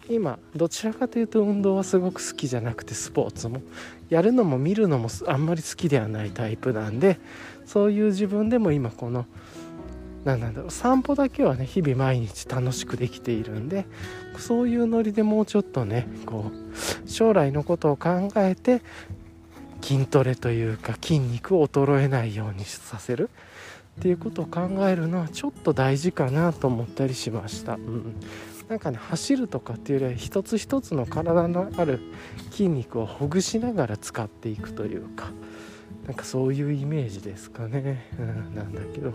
[0.09, 3.61] 今どちらかというと運動はすごく好きじゃなくてスポーツも
[4.09, 7.19] やるのも見るのもあんまり好きではないタイプなんで
[7.67, 9.27] そういう自分でも今この
[10.25, 13.87] 何なんだろう散歩だけはね日々毎日楽しくできているんで
[14.39, 18.83] そういうノリでもうちょっとねこう将来のことを考えて
[19.83, 23.31] 筋トレというか筋肉を衰えないようにさせる。
[24.01, 27.75] っていうことを考えるのはちょっと大事かなと思ったりしました。
[27.75, 28.16] うん。
[28.68, 32.01] なんかね走るとかっていうよりは一つ一つの体のある
[32.51, 35.31] 筋肉をほぐしながら使っていくというか
[36.07, 39.12] なんかそういうイメージですかね、なんだけど。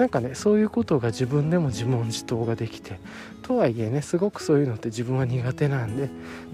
[0.00, 2.98] なんかねそういうことが自分でも自問自答ができて
[3.42, 6.08] とはいえねすごくそういうのって自分は苦手なんで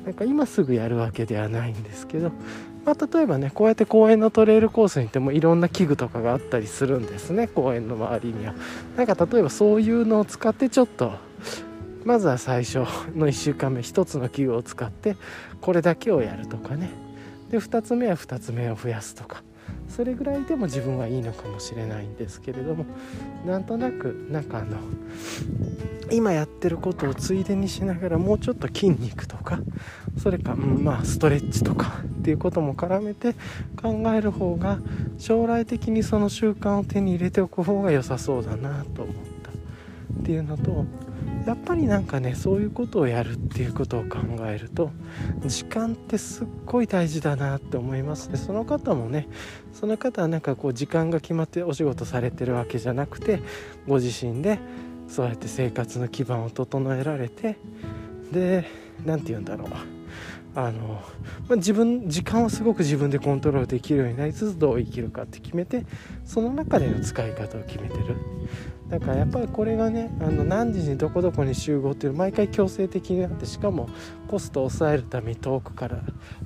[0.04, 2.32] なんか今すぐやるわけではないんですけど、
[2.84, 8.54] まあ、例えばねこうやって公園のトレイルコースに行ってもいろんな器具とかがあったりするんですね公園の周りには。
[8.96, 11.12] なんか例えばそういうのを使ってちょっと
[12.04, 12.78] まずは最初
[13.14, 15.16] の1週間目1つの器具を使って
[15.60, 16.90] これだけをやるとかね
[17.52, 19.44] で2つ目は2つ目を増やすとか
[19.88, 22.84] それぐらいでも自分はいいのかもしれないんですけれども
[23.46, 24.78] なんとなくなんかあの
[26.10, 29.60] 今やってることをついでにしながらもうちょっと筋肉とか
[30.18, 33.34] それか、うん、まあストレッチとかっていうことも絡めて
[33.80, 34.78] 考える方が
[35.18, 39.50] 将来的にその習慣を手に入れておく方が良さそうだなと思った。
[40.20, 40.84] っていうのと
[41.46, 44.90] やっぱりなんかねそういうことをやるっていうことを考えると
[45.44, 48.30] 時間ってすっごい大事だなって思います。
[48.32, 49.28] でその方もね
[49.72, 53.40] その方はなんかこう時間が決まってお仕事されてるわけじゃなくて
[53.86, 54.58] ご自身で
[55.06, 57.56] そうやって生活の基盤を整えられて
[58.32, 58.64] で
[59.04, 59.68] 何て言うんだろう。
[60.56, 61.02] あの、
[61.48, 65.84] まあ、自分時間をすごく自分でコントロールできるようになりつつどう生きるかって決めて
[66.24, 68.16] その中での使い方を決めてる。
[68.88, 73.88] だからやっぱりこれがねあの何時にどこどこに集合っていう毎回強制的になってしかも
[74.28, 76.02] コストを抑えるために遠くから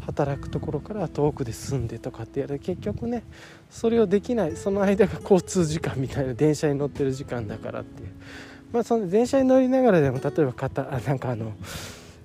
[0.07, 2.59] 働くところから遠くで住んでとかってやる。
[2.59, 3.25] 結局ね
[3.69, 8.09] それをできないその間が交通時間みたいな電車に乗ってる時間だからっていう。
[8.73, 11.53] まあその電車に乗りながらでも例えば肩あなんかあの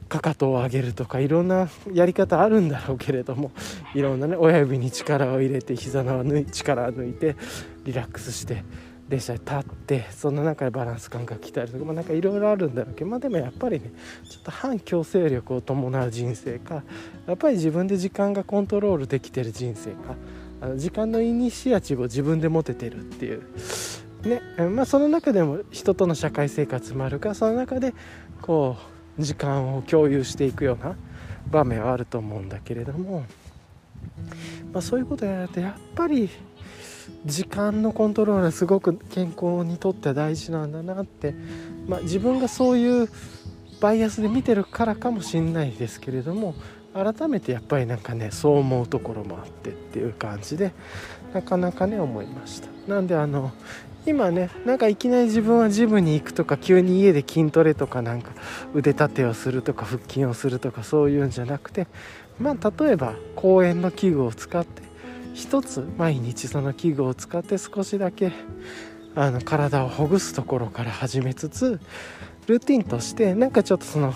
[0.08, 3.52] かかとを上げるとかいろんなやり方あるんだろうけれども
[3.96, 7.36] いろんなね親指に力を入れて膝の力を抜いて
[7.84, 8.64] リラックスして
[9.08, 13.92] 電車に立ってその中でバランス感覚鍛えるとか、まあ、なんかいろいろあるんだろうけど、まあ、でもやっぱりね
[14.30, 16.84] ちょっと反強制力を伴う人生か
[17.28, 20.16] やっぱり自分で時間がコントロールできてる人生か
[20.62, 23.44] あの時間のイニシアチブを自分で持ててるっていう。
[24.24, 24.42] ね
[24.72, 27.94] まあ、その中でも人との社会生活もあるかその中で
[28.42, 28.76] こ
[29.20, 30.96] う時間を共有していくような
[31.52, 33.24] 場面はあると思うんだけれども、
[34.74, 36.30] まあ、そういうことやるとやっぱり
[37.26, 41.34] 時間のコントロールはすごく健康にとっては大事なんだなって、
[41.88, 43.10] まあ、自分がそういう
[43.82, 46.56] バイアスで見てるからかもしんないですけれども
[46.94, 50.72] 改めてやっぱりなんかねそう思うところもあってっていう感じで
[51.34, 52.70] なかなかね思いました。
[52.88, 53.52] なんであの
[54.06, 58.32] 今ねなんかいきなり自分はジムに行くとか急に家で筋トレとかなんか
[58.74, 61.88] 腕立てをするとか腹筋をするとかそういうんじゃなくて
[62.40, 64.84] まあ例えば公園の器具を使って
[65.36, 68.32] 一つ毎日その器具を使って少しだけ
[69.16, 71.82] あの体をほぐすところから始めつつ
[72.48, 74.14] ルーティンとしてなんかちょっとその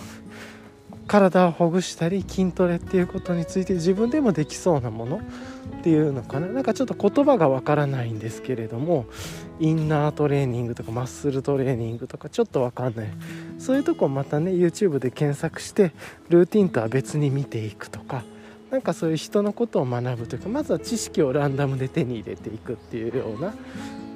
[1.08, 6.48] 体をほぐしたり筋トレっていうことについて自分でもできそうなものっていうのかな。
[6.48, 9.06] なんかちょっと言葉がわからないんですけれども
[9.60, 13.08] インナートレーニングとかマッスルトレーニングとかちょっとわかんない。
[13.58, 15.92] そういうとこまたね YouTube で検索して
[16.30, 18.24] ルーティンとは別に見ていくとか
[18.72, 23.54] なんかそういう人のことを学ぶというかまずは知識をランダムで手に入れていくっていうような、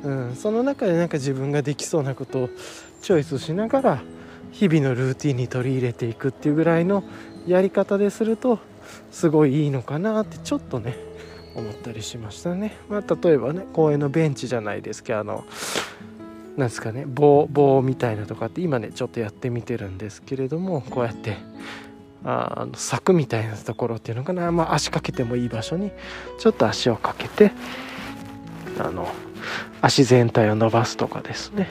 [0.04, 2.50] うん、その中でなんか自分ができそうなことを
[3.02, 4.02] チョイスしながら
[4.52, 7.04] 日々のルーティンに取り入れていくっていうぐらいの
[7.48, 8.60] やり方ですると
[9.12, 10.96] すごいいいのかなってちょっとね
[11.56, 12.78] 思ったりしましたね。
[12.90, 15.46] まあ、例えばね公園のベンチじゃないですけどあの
[16.58, 21.38] なんですかね棒棒みたいなとかって今ねちょっとやってみてるんですけれどもこうやって
[22.26, 25.92] あの柵みたいなところっていうのかな、まあ、足かけてもいい場所に
[26.40, 27.52] ちょっと足をかけて
[28.80, 29.08] あの
[29.82, 31.68] 足全体を伸ばすとかですね。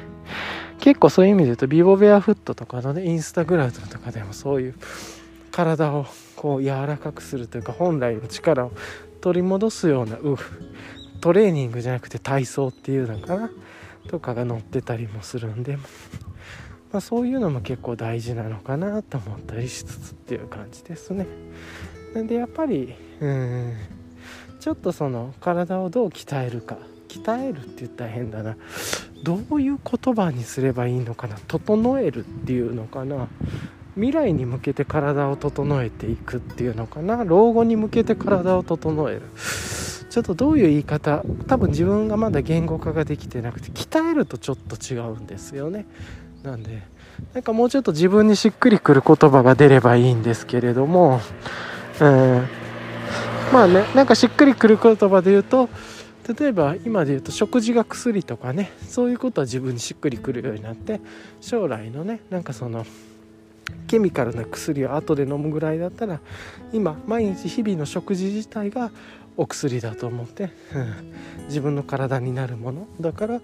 [0.79, 4.75] 結構そういう意味で言うとビボベアフットとかのねインスタグラムとかでもそういう
[5.53, 8.73] 体をこう柔らかくするというか本来の力を
[9.21, 10.37] 取り戻すようなう
[11.21, 13.51] トレーニングじゃなくて体操っていうのかな。
[14.09, 15.79] とかが載ってたりもするんで、
[16.93, 21.27] まあ、そういうのも結構大事なのかなと思ったりしつつっていう感じですね。
[22.15, 23.77] なんでやっぱりうん
[24.61, 26.79] ちょっとその体をどう鍛えるか。
[27.09, 28.57] 鍛えるって言ったら変だな。
[29.23, 31.37] どういう言葉にすればいいのかな。
[31.49, 33.29] 整えるっていうのかな。
[33.95, 37.25] 未来に向けて体を整えていくっていうのかな。
[37.25, 39.23] 老後に向けて体を整える。
[40.11, 41.25] ちょっとどういう言い方。
[41.49, 45.87] 多分自分がまだ言語化ができてなくて鍛えるとちょっと違うんですよね。
[46.43, 46.83] なんで
[47.35, 51.21] なんかもうちょっと自分にしっくりくる言葉が出ればいいんですけれども、
[52.01, 52.47] うん、
[53.53, 55.69] まあねなんかしっくりくる言葉で言うと
[56.39, 61.01] 例えば今で言うと食事が薬とかねそういうことは自分にしっくりくるようになって
[61.41, 62.87] 将来のねなんかその
[63.87, 66.21] ケミカルな薬を後で飲むぐらいだったら
[66.73, 68.91] 今毎日日々の食事自体が
[69.37, 70.51] お薬だと思って、
[71.47, 73.41] 自分の体になるものだから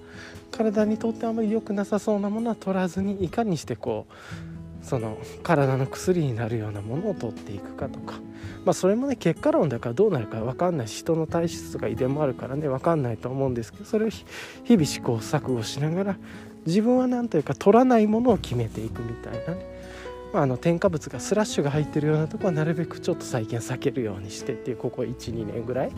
[0.51, 4.07] 体にとってあまり良くなさそうなものは取らずにいかにしてこ
[4.83, 8.21] うその体の薬になるようなものを取っていくかとか。
[8.65, 16.17] まあそれもね結果論だからどうなるか分かんないし人の体質とか遺伝もあるからね分かんないと思うんですけどそれを日々試行錯誤しながら
[16.67, 19.78] 自分は何というか取らないものを決めていくみたいなね。
[20.33, 25.93] まあ、あの添加物がスラッシュが入ってるようなとこはなるべくちょっと最近避けるようにしてっていうここ12年ぐらい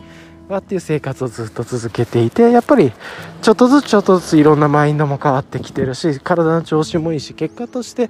[0.47, 2.93] はっていう生活をずっと続けていてやっぱり
[3.41, 8.09] ちょっとずつちょっとずついろんなマインドも変わってきてるし体の調子もいいし結果として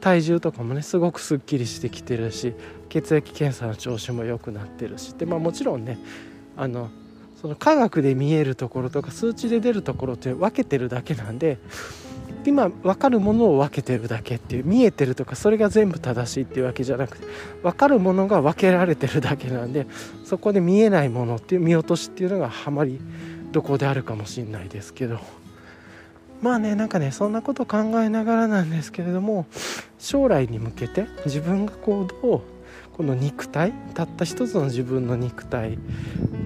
[0.00, 2.54] 体重とかもねすごくすっきりしてきてるし
[2.88, 5.98] 血液検査の調子も良くなってるしでまあもちろんね
[6.56, 6.90] あの
[7.40, 11.58] その科学で見えるところとか数値で出るところって分けてるだけなんで
[12.48, 17.26] 今分かるものを分けてるだけっていう見えてるとかそれが全部正しいっていうわけじゃなくて
[17.62, 19.86] 分かるものが分けられてるだけなんで
[20.24, 22.98] そこで見えないものっていう見落としっていうのがはまり
[23.52, 25.20] どこであるかもしれないですけど。
[26.40, 29.46] まあねなんかねそんなこと考えながらなんですけれども
[29.98, 32.42] 将来に向けて自分がこうどう
[32.98, 35.78] この肉体たった一つの自分の肉体。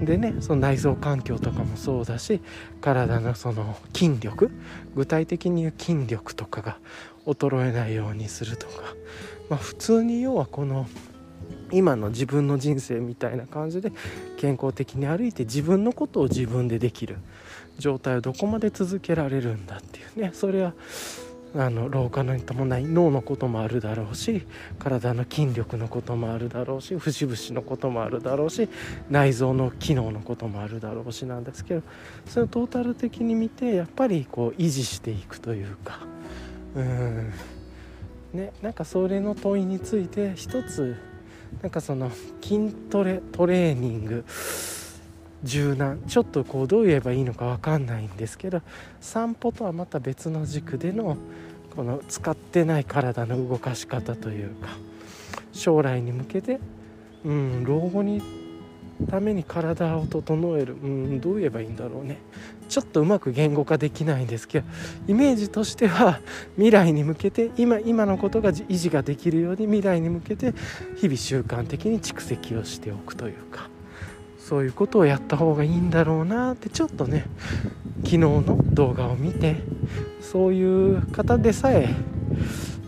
[0.05, 2.41] でねその内臓環境とかもそうだし
[2.81, 4.51] 体のその筋力
[4.95, 6.79] 具体的に言う筋力とかが
[7.25, 8.83] 衰えないようにするとか、
[9.49, 10.87] まあ、普通に要はこの
[11.71, 13.93] 今の自分の人生みたいな感じで
[14.37, 17.17] 健康的に歩いて自分のことを自分でできる
[17.79, 20.31] 状態をどこまで続けられるんだっていうね。
[20.35, 20.75] それは
[21.55, 24.47] あの老化に伴い脳のこともあるだろうし
[24.79, 28.69] 体の筋力のこともあるだろうし節々のこともあるだろうし
[29.11, 31.83] 内臓の機能のこともあるだろうしなんですけど
[32.27, 36.01] それをトータル的に見てやっぱりこう維持していくというか
[36.75, 37.33] うん。
[38.33, 40.97] ねなんかそれの問いについて一つ
[41.61, 44.25] なんかその筋トレトレーニング
[45.45, 46.01] 柔軟。
[46.07, 48.63] ちょっとこうどう言えばいいのか分かんないんですけど
[49.01, 51.17] 散歩とはまた別の軸での
[51.75, 54.69] この使ってない体の動かし方というか
[55.53, 56.61] 将来に向けて、
[57.25, 58.23] うん、老後に
[59.09, 62.19] ために体を整える、うん、どう言えばいいんだろうね。
[62.69, 64.67] ちょっとうまく言語化できないんですけど
[65.07, 66.21] イメージとしては
[66.55, 70.55] 未来に向けて今今のことが維持ができるように未来に向けて
[70.97, 73.69] 日々習慣的に蓄積をしておくというか。
[74.53, 77.25] そういうことをやった方がいいんだろうなってちょっとね
[78.01, 79.57] 昨日の動画を見て
[80.21, 81.89] そういう方でさえ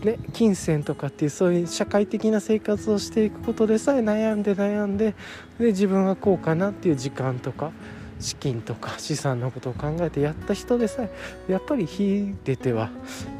[0.03, 5.15] ね、金銭とかっていうそういう社会的な生活をしていくことでさえ悩んで悩んで
[5.57, 7.71] で自分はこうかなっていう時間とか
[8.19, 11.09] 資金とか 資産のことを考えてやった人でさえ
[11.51, 12.89] やっぱり秀でては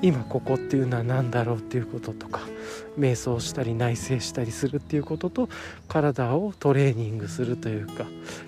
[0.01, 2.41] 今ここっていうのは何だろうっていうこととか
[2.97, 5.49] 瞑想したり内省したりするっていうことと
[5.87, 8.05] 体をトレーニングするというか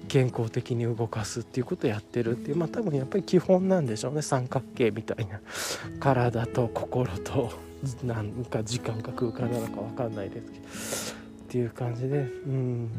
[0.08, 4.22] 健康的に動かすっていうことをやってるっていうまあ多分やっぱり基本なんでしょうね。
[4.22, 5.40] 三角形みたいな。
[6.00, 7.52] 体と心と
[8.04, 11.28] なんか時間か空間なのか分かんないですけど。
[11.48, 12.90] っていう感じでうん。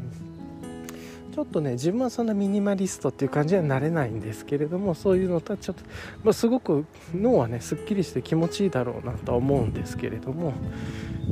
[1.39, 5.85] ちょっとね自分はそんなミニマリストっていう感じにはなれないんですけれどもそういうのとはちょっと、
[6.21, 6.85] まあ、すごく
[7.15, 10.51] 脳はねすっきりして気持ちいいだろうなとは思うんですけれども、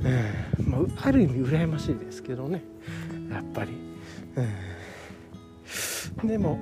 [0.06, 2.64] えーまあ、ある意味羨ましいですけどね
[3.30, 3.74] やっぱり、
[6.22, 6.58] うん、でも、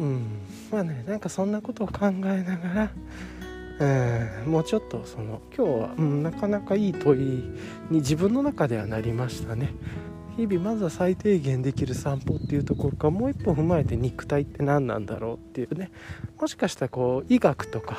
[0.00, 0.40] うん、
[0.72, 2.90] まあねなんかそんなことを考えながら
[3.78, 7.20] うん、もうちょっとその今日は、うん、なかなかいい問い
[7.90, 9.72] に自分の中ではなりましたね。
[10.42, 15.92] 日々まずは最低限できる散歩っていうところかもう一歩踏まえて肉体って何なんだろうっていうね。
[16.40, 17.96] もしかしたらこう医学とか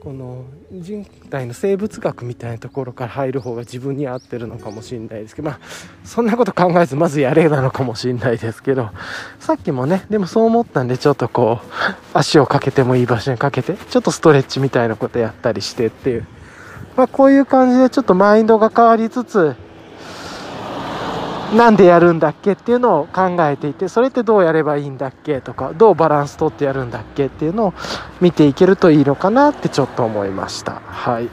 [0.00, 5.60] この人体の生物学みたいなところから入る方が自分に合ってるのかもしれないですけどまあ
[6.04, 8.90] そんなこと考えずまずやれなのかもしれないですけど
[9.38, 11.66] さっきもねでもそう思ったんでちょっとこう
[12.14, 16.26] 足をかけてもいい場所にかけてちょっとストレッチみたいなことやったりしてっていう。
[16.96, 19.54] まあこういう感じでちょっとマインドが変わりつつ
[21.54, 27.74] なんでやるんだっけっていうのを考えていてそれってどうやればいいんだっけとかどうバランス取ってやるんだっけっていうのを
[28.20, 31.28] 見ていけるといいのかなってちょっと思いましたはい。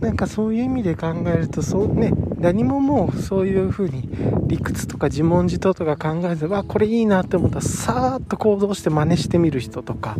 [0.00, 4.08] なんかそういう意味で考えるとそうね何ももうそういうふうに
[4.46, 10.16] 理屈とか自問自答とか考えずわこれいいなって思ったらさーっと行動して真似してみる人とか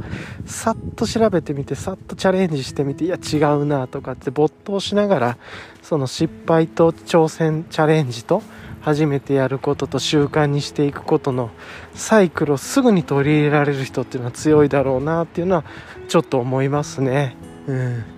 [0.47, 5.39] さっと調べてみてさっとチャレンジしてみていや違うなとかって没頭しながら
[5.83, 8.43] その失敗と挑戦チャレンジと
[8.81, 11.51] 初めてやることと習慣にしていくことの
[11.95, 15.65] サイクルをすぐに取り入れられる人っていうのは強いだろうなっていうのは
[16.09, 17.37] ちょっと思いますね。
[17.67, 18.18] うん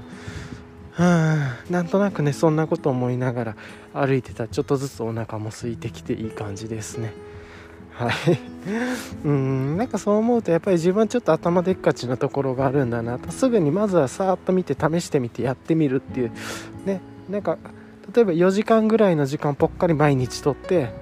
[1.05, 1.73] ん。
[1.73, 3.57] なんとなくねそんなこと思いながら
[3.95, 4.45] 歩いてた。
[4.45, 7.13] らちょっとずつお腹も空いてきていい感じですね。
[7.93, 8.13] はい。
[9.25, 9.77] うん。
[9.77, 13.31] なんかそう思うとやっぱり自分はちょっと頭でっかちなところがあるんだなと。
[13.31, 16.33] すぐにまずはさーっと見て試してみてやってみるっていう。
[16.85, 17.01] ね。
[17.29, 17.59] なんか
[18.15, 20.93] 例えば4時間ぐらいの時間ぽっかり毎日とって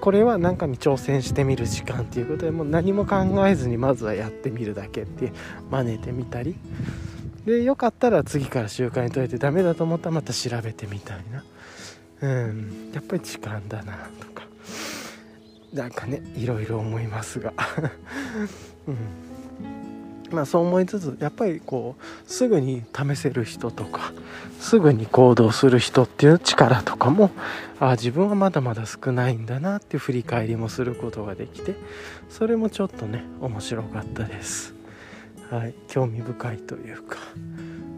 [0.00, 5.32] これは何かに挑戦してみる時間っていうことでもう何も考えずにまずはやってみるだけって
[5.70, 6.56] 真似てみたり。
[7.46, 11.44] でよかったら次から習慣に解いてダメだと思ったらまた調べてみたいな。
[12.20, 12.90] うん。
[12.92, 14.44] やっぱり時間だなとか。
[15.72, 17.52] なんかねいろいろ思いますが。
[18.88, 18.96] うん。
[20.32, 24.12] まあそう思いつつやっぱりこうすぐに試せる人とか
[24.58, 27.30] すぐに行動する人っていう力とかも
[27.78, 31.76] ああ自分はまだまだ少ないんだなって振り返りもすることができて
[32.28, 34.75] それもちょっとね面白かったです。
[35.50, 37.18] はい、興味深いというか、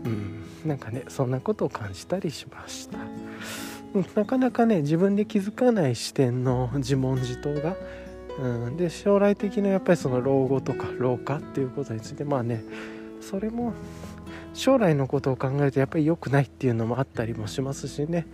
[0.04, 2.98] うん、なんかねそんなことを感じたりしました。
[4.14, 7.76] なかなかね自分で気づかない視点の 自問自答が、
[8.38, 12.62] うん、で将来的なやっぱりその老後とか老化っていうことについてまあね
[13.20, 13.72] それも
[14.52, 18.26] 将来のことを考えるとやっぱり良くないっていうのもあったりもしますしね。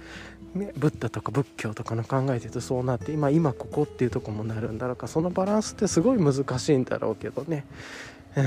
[0.54, 5.06] ねブッダとか仏教とかの考えてるとそうなって今今ここっていうとこもなるんだろうか。
[5.06, 7.64] そのバランスってすごい難しいんだろうけどね、
[8.36, 8.44] うん、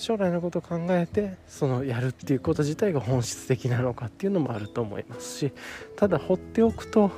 [0.00, 5.52] 将来のことを考えてそのやるっていうこと自体が本質的なのかっていうのもあると思いますし
[5.94, 7.10] ただ放っておくと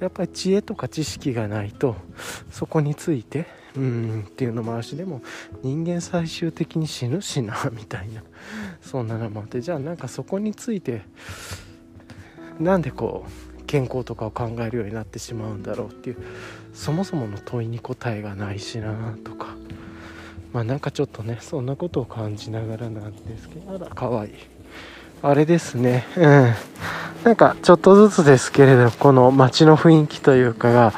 [0.00, 1.96] やっぱり知恵とか知識がないと
[2.50, 3.44] そこについて
[3.76, 5.20] うんっていうのもあるしでも
[5.62, 8.22] 人間最終的に死ぬしなみたいな
[8.80, 11.02] そんなのもあってじゃあなんかそこについて
[12.58, 13.26] なんでこ
[13.58, 16.16] う健康とかを考えるようになってしまうんだろうっていう
[16.72, 19.39] そもそもの問いに答えがないしなとか
[20.52, 24.32] まあなんかちょっとねそんなことを感じながらなんですけどあらかわいい。
[25.22, 26.06] あれですね。
[26.16, 26.54] うん。
[27.24, 30.94] なんかちょっとずつですけれどこの街の雰囲気というかが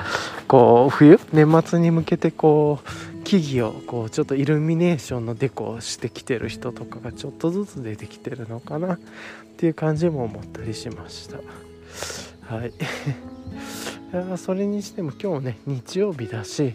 [0.47, 8.99] こう冬年末に向けてこう木々をこうちょっとイルミネーションのデコをしてきてる人とかがちょっとずつ出てきてるのかなっ
[9.57, 11.39] ていう感じも思ったりしました。
[12.55, 12.73] はい。
[14.37, 16.75] それにしても今日ね日曜日だし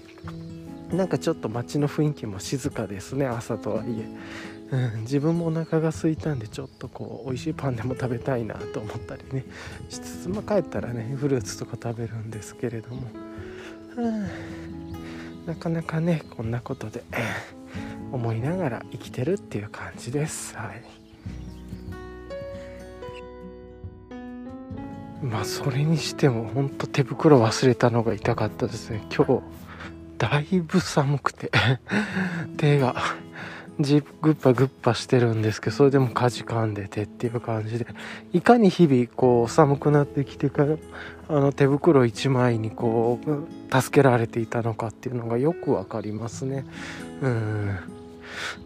[0.91, 9.45] なんかちょっと街の雰囲気も静かですね朝とはいえ、うん、自分もお腹が空いたんでちょっとこう美味しいパンでも食べたいなと思ったりね
[9.89, 13.01] しつつまあ帰ったらねフルーツとか食べるんですけれども。
[15.47, 17.03] なかなかねこんなことで
[18.11, 20.55] 思いながら生きてるっていう感じです。
[20.55, 20.83] はい。
[25.23, 29.03] まあそれにしてもほんと手袋忘れたのが痛かったですね。
[29.15, 29.66] 今日。
[30.18, 31.51] だいぶ寒くて
[32.57, 32.95] 手が
[33.80, 37.86] ジグッパグッパしてるんですけどそれでもかじかんでてっていう感じで
[38.34, 40.78] いかに日々こう寒くなってきてから
[41.30, 46.65] あの手袋1枚にこう助けられていたのかっていうのがよくわかりますね。
[47.22, 47.96] うん。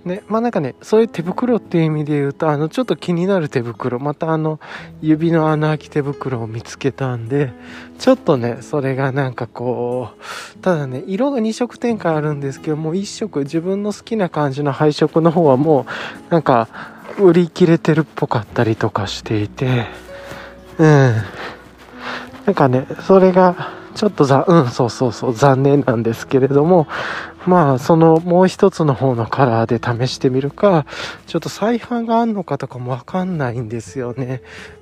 [0.05, 4.59] ね、まあなんかね、そういう手袋っていう意味で言うと、あの、ちょっと気になる手袋、またあの、
[5.01, 7.53] 指の穴開き手袋を見つけたんで、
[7.99, 15.85] ちょっとね、それがなんかこう、ただね、色が2色展開あるんですけども、1色、自分の好きな感じの配色の方はも
[16.29, 16.67] う、なんか、
[17.19, 19.87] 売り切れてるっぽかったりとかしていて、
[20.77, 21.15] うん。
[22.45, 26.87] なんかね、それが、ちょっとざ、うん、そうそうそう、残念なんですけれども、
[27.45, 30.85] まあ、そのもう一つの方のカラーで試してみるか、
[31.27, 34.41] ちょっと再販があんのかとかもわかんないんですよね。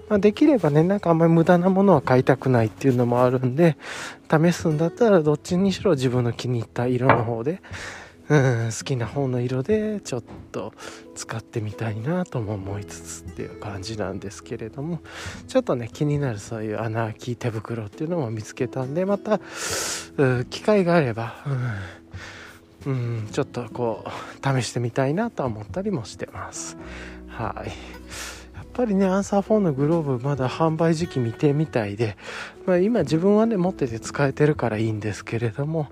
[0.10, 3.78] まあ、できればね、なんかあんまり無駄なものは買いたくないっていうのもあるんで、
[4.30, 7.62] 試すんだったらどっちにしろ自分の気に入った色の方で、
[8.30, 10.72] うん、好きな方の色でちょっと
[11.16, 15.00] 使ってみたいなとも思いつつっていう感じなんですけれども
[15.48, 19.40] ちょっとね気になるそういう穴開き手袋っていうのも見つけたんでまた
[20.52, 21.72] 機会があれば、うん、
[22.86, 26.78] うん、ちょっとこう試してみたいなとは思ったりもしてます
[27.28, 27.72] はい。
[28.80, 32.16] ぱりねアンサー4のグローブまだ販売時期未定みたいで、
[32.66, 35.90] まあ、今自分はね持ってて使えてるからいいんですけれども、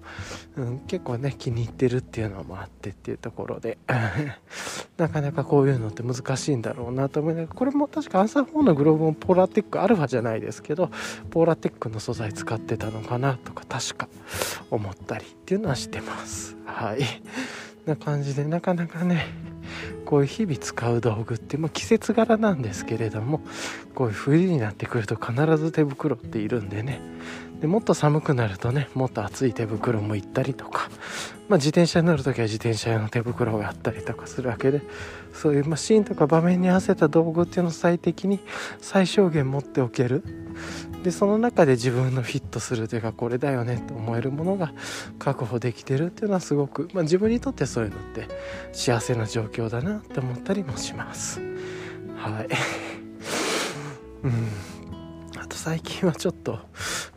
[0.56, 3.78] うん、結構ね気に入ってるっていうのもあってっていうところで
[4.96, 10.90] なかなかこういうのって難しいんだろうなと思いながらこれも確かアンサー4のグローブもポーラテックアルファじゃないですけど
[11.30, 14.08] ポーラテックの素材使ってたのかなとか確か
[14.72, 16.56] 思ったりっていうのはしてます。
[16.66, 17.00] はい。
[17.88, 19.26] な感じでなかなかね
[20.06, 23.42] こういう日々使う道具って、まあ、季節柄なんですけれども
[23.94, 27.02] こういう冬になってくると必ず手袋っているんでね。
[27.60, 30.90] でもっと寒くなるとねもっと厚い手袋も行ったりとか、
[31.50, 34.82] まあ、自転車に乗る時は自転車用の手袋があったりとかするわけで
[35.34, 38.40] そういうマシンとか場面に合わせた道具っていうのを最適に
[38.80, 40.24] 最小限持っておける。
[41.08, 44.74] でその中で自分のフィットするというかこれだよねと思えるものが
[45.20, 48.28] 確保できてるっていうのはすごく、まあ、自分にとってそういうのって
[48.74, 51.39] 幸せな状況だなって思ったりもします。
[52.18, 52.49] はい。
[54.24, 54.49] うん。
[55.39, 56.60] あと最近はちょっと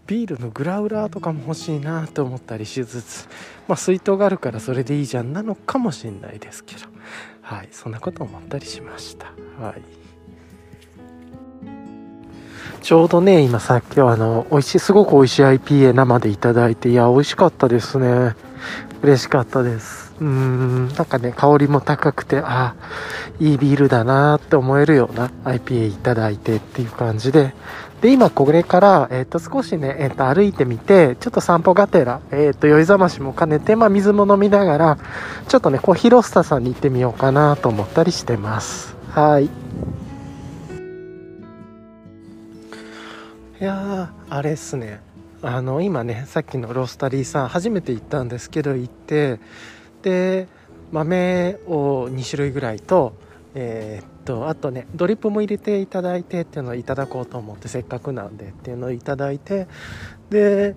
[0.06, 3.28] ビールのグラウラーとかも欲しいなと思ったりしつつ
[3.66, 6.82] まあ水筒があるからそれでいいじゃんなのかもしれないですけど。
[7.42, 7.68] はい。
[7.72, 9.32] そんなこと思ったりしました。
[9.60, 9.99] はい。
[12.82, 18.34] ちょうどね、今さっきはあの、美味しい、すごく美味しい IPA 生でいただいて、いや、美味しかったですね。
[19.02, 20.14] 嬉しかったです。
[20.20, 22.74] うん、なんかね、香りも高くて、あ
[23.38, 27.54] いいビールだなって思えるような IPA いただいてっていう感じで、
[28.02, 34.98] で、今これから、えっ、ー、と、少しね、えっ、ー、と、歩いてみて、ちょっと散歩がてら、えっ、ー、と、酔いざましも兼ねて、まあ、水も飲みながら、
[35.48, 38.96] ちょっとね、コーヒーロスタさんに行ってみようかなと思ったりしてます。
[39.10, 39.50] はい。
[43.60, 45.00] いやー、あれっすね。
[45.42, 49.38] あの、今ね、さっきのロースタリーさん、初めて行ったんですけど、行って、
[50.02, 50.48] で、
[50.92, 53.12] 豆を2種類ぐらいと、
[53.54, 59.66] えー、っとあとねドリップも入れていただいてっていうのをいただこうと思ってせっかくなんでっていうのをいただいて
[60.30, 60.76] で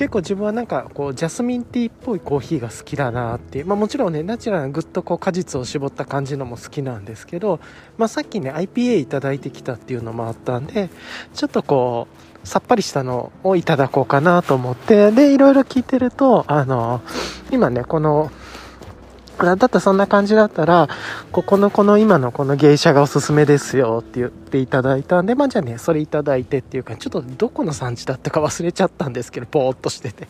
[0.00, 7.60] 結構自分はなんかこうジャスミンティーっぽいコーヒーが好きだなっていう、まあ、もちろんねナチュラルなぐっとこう果実を絞った感じのも好きなんですけど、
[7.98, 10.88] まあ、さっきね IPA いただいてきたっていうのもあったんで
[11.34, 12.08] ちょっとこ
[12.42, 17.02] うさっぱりしたのをいただこうかなと思ってでいろいろ聞いてるとあの
[17.50, 18.32] 今ねこの
[19.46, 20.88] だってそんな感じだったら、
[21.32, 30.28] ここのこの今のこの芸者がおすすめですよって言っていただいたんで、まあじゃあね、それいただいてっていうか、ちょっとどこの産地だったか忘れちゃったんですけど、ぽーっとしてて。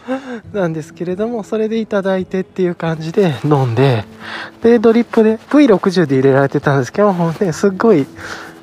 [0.52, 4.04] なんですけれども、それでいただいてっていう感じで飲んで、
[4.62, 8.06] で、ドリップで V60 で入れられてたんですけど、もうね、すっごい、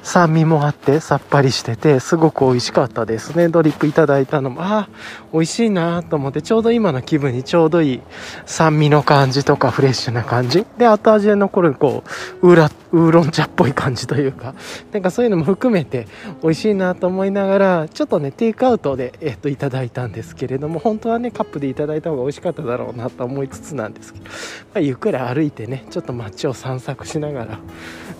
[0.04, 3.48] 酸味もあってさっぱりしててすごく美味しかったですね。
[3.48, 4.90] ドリップいただいたのもああ
[5.32, 8.02] 美味しいなと思ってちょうど今の気分にちょうどいい
[8.46, 10.66] 酸味の感じとかフレッシュな感じ。
[10.78, 12.04] で後味で残るこ
[12.42, 14.54] うウーラウーロン茶っぽい感じというか。
[14.92, 16.08] なんかそういうのも含めて
[16.42, 24.32] 美味しいなと思いながらちょっとねテイクアウトで、えっといただいたんですけれども本当はねカップでいただいた方が美味しかっただろうなと思いつつなんですけど、ま
[24.76, 27.60] あ、ゆっくり歩いてねちょっと街を散策しながら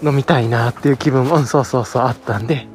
[0.04, 2.68] 飲みたいなっていう気分も、うん、そうそうそうあったんで、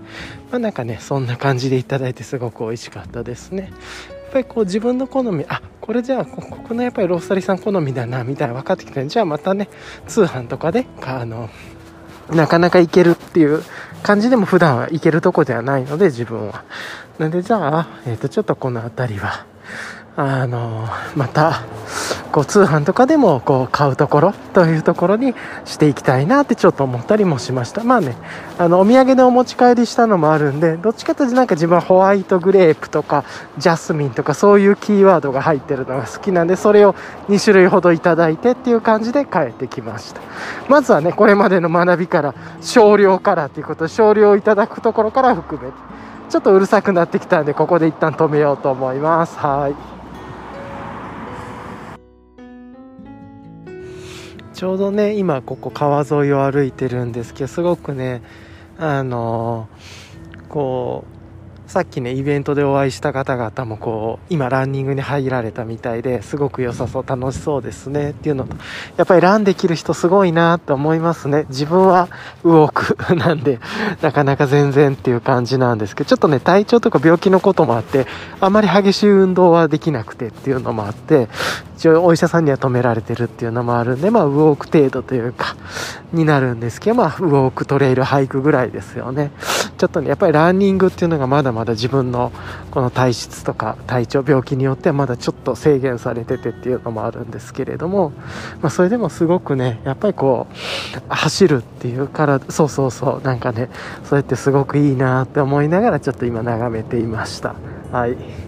[0.50, 3.72] まあ、なんかねそんな感じでいただいてすごく美味しかったですね。
[4.10, 9.70] やっぱりこう自分の好みあこれじゃあここのやっぱりロースタリーさん好みだなみたいな分かってきたんでじゃあまたね
[10.06, 11.48] 通販とかであの
[12.30, 13.62] なかなか行けるっていう
[14.02, 16.64] 感じでも普段は行けるとこではないので自分は。
[17.18, 19.44] なんでじゃあ、えっ、ー、とちょっとこの辺りは
[20.20, 21.62] あのまた
[22.32, 25.32] こう通販とかでもこう買うところというところに
[25.64, 27.84] していきたいなってちょっと思ったりもしました。
[27.84, 28.16] まあね
[28.58, 33.24] あのお土産でお持ち帰りしたのもあるんでどっちかというとなんか自分はホワイトグレープとか
[33.58, 36.96] ジャスミンとかそういうキーワードが入ってるのが好きなんでそれを
[37.28, 40.20] 2種類ほどいただいてっていう感じで帰ってきました。
[40.68, 45.76] まずはねこれまでの学びから少量からっていうこと少量いただくところから含めて
[46.28, 49.38] ちょっとうるさくなってきたんでここで一旦止めようと思います。
[49.38, 49.97] はい。
[54.58, 58.22] ちょうどね今ここ川沿いを歩いてるんですけどすごくね
[58.76, 59.68] あの
[60.48, 61.04] こ
[61.66, 68.56] うさっきねイベントでお会いした方々もこう今ランニングに入られたみたいですごく良さそう楽しそうですねっていうのと
[68.96, 71.46] やっぱりランできる人すごいなと思いますね。
[71.50, 72.08] 自分は
[72.42, 73.60] 動く なんで
[74.02, 78.08] なかなか全然っていう感じなんですけどちょっとね体調とか病気のこともあって
[78.40, 81.28] あまり激しい運動はできなくてっていうのもあって
[81.78, 85.56] 一応お医者さんには止められてるっていうのもあるんでまあウォーク程度というか
[86.12, 89.30] になるんですけどまあウォークトレイルハイクぐらいですよね。
[89.78, 92.32] ちょっとねやっぱりランニングっていうのがまだまだ自分の
[92.72, 98.10] この体質とか体調病気によってはまだちょっと制限されててっていうのもあるんですけれども、
[98.60, 103.70] まあ、それでもすごくねやっぱりこう走るっていうからそうそうそうなんかね
[104.02, 107.54] そうやってすごくいいなって思いながらちょっと今眺めていました。
[107.92, 108.47] はい。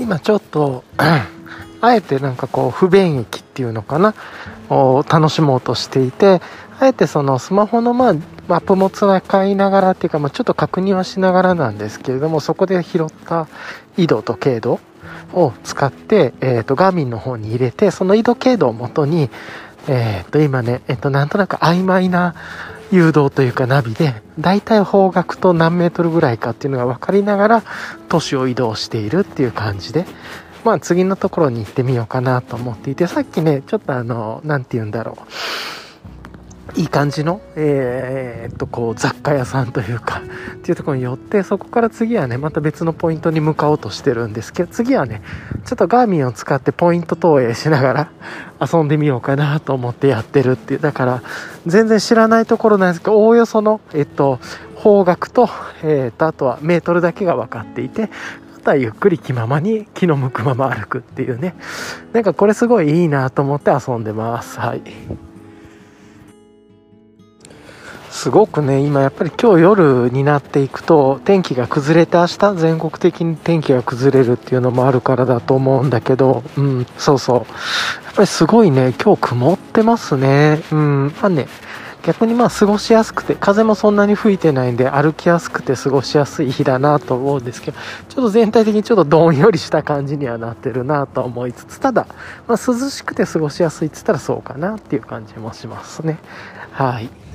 [0.00, 0.84] 今ちょっと
[1.80, 4.14] あえてなんかこう不便益っていうのかな
[4.68, 6.40] を楽しもうとしていて
[6.80, 8.14] あえてそのスマホのまあ
[8.48, 13.46] マップも使いながらっていうか、まあ、ちょっと確認はしながらなんですけれどもそこで拾った
[13.96, 14.80] 緯度と経度
[15.34, 19.28] を使って、えーと、ガーミンの方に入れてその緯度経度をもとに、
[19.86, 22.34] えー、と今ね、えー、となんとなく曖昧な
[22.90, 27.62] 誘導というかナビで大体方角と何メートルぐらいかっていうのが分かりながら
[28.08, 30.06] 都市を移動しているっていう感じで
[30.64, 35.87] まあ次のところに行ってみようかなと思っていてさっきねちょっとあの何て言うんだろう。
[36.76, 40.20] いい感じの、えー、っと、こう、雑貨屋さんというか、
[40.56, 45.22] っていうところに寄って、そこから次はね、また別のポイントに向かおうとしてるんですけど、次はね、
[45.64, 48.08] ちょっとガーミンを使ってポイント投影しながら
[48.60, 51.22] 遊んでみようかなと思ってやってるっていう、だから、
[51.66, 54.38] 全然知らないところなんですけど、おおよその、えっと、
[54.74, 55.48] 方角と、
[55.82, 58.10] えー、っと、あとはメートルだけが分かっていて、
[58.58, 61.54] あとはゆっくり気ままに気の向くまま歩くっていうね。
[62.12, 64.58] なんかこれすごいいいなと思って遊んでます。
[64.60, 64.82] はい。
[68.18, 77.36] すごくね、今やっぱり今日夜になっていくと天気が崩れて明日全国的に天気が崩れるっていうのもあるからだと思うんだけど、うん、そうそう。
[77.36, 77.42] や
[78.10, 80.60] っぱりすごいね、今日曇ってますね。
[80.72, 81.46] うん、まあね、
[82.02, 87.78] 逆にまあ過ごしやすくて、風もそんなに吹いてないんで歩きやすくて過ごしやすい日だなと思うんですけど、
[88.08, 92.08] ちょっと全体的にちょっとどんよりした感じにはなってるなと思いつつ、ただ、
[92.48, 96.18] まあ、涼しくて過ごしやすいっつったらそうかなっていう感じもしますね。
[96.72, 97.27] はい。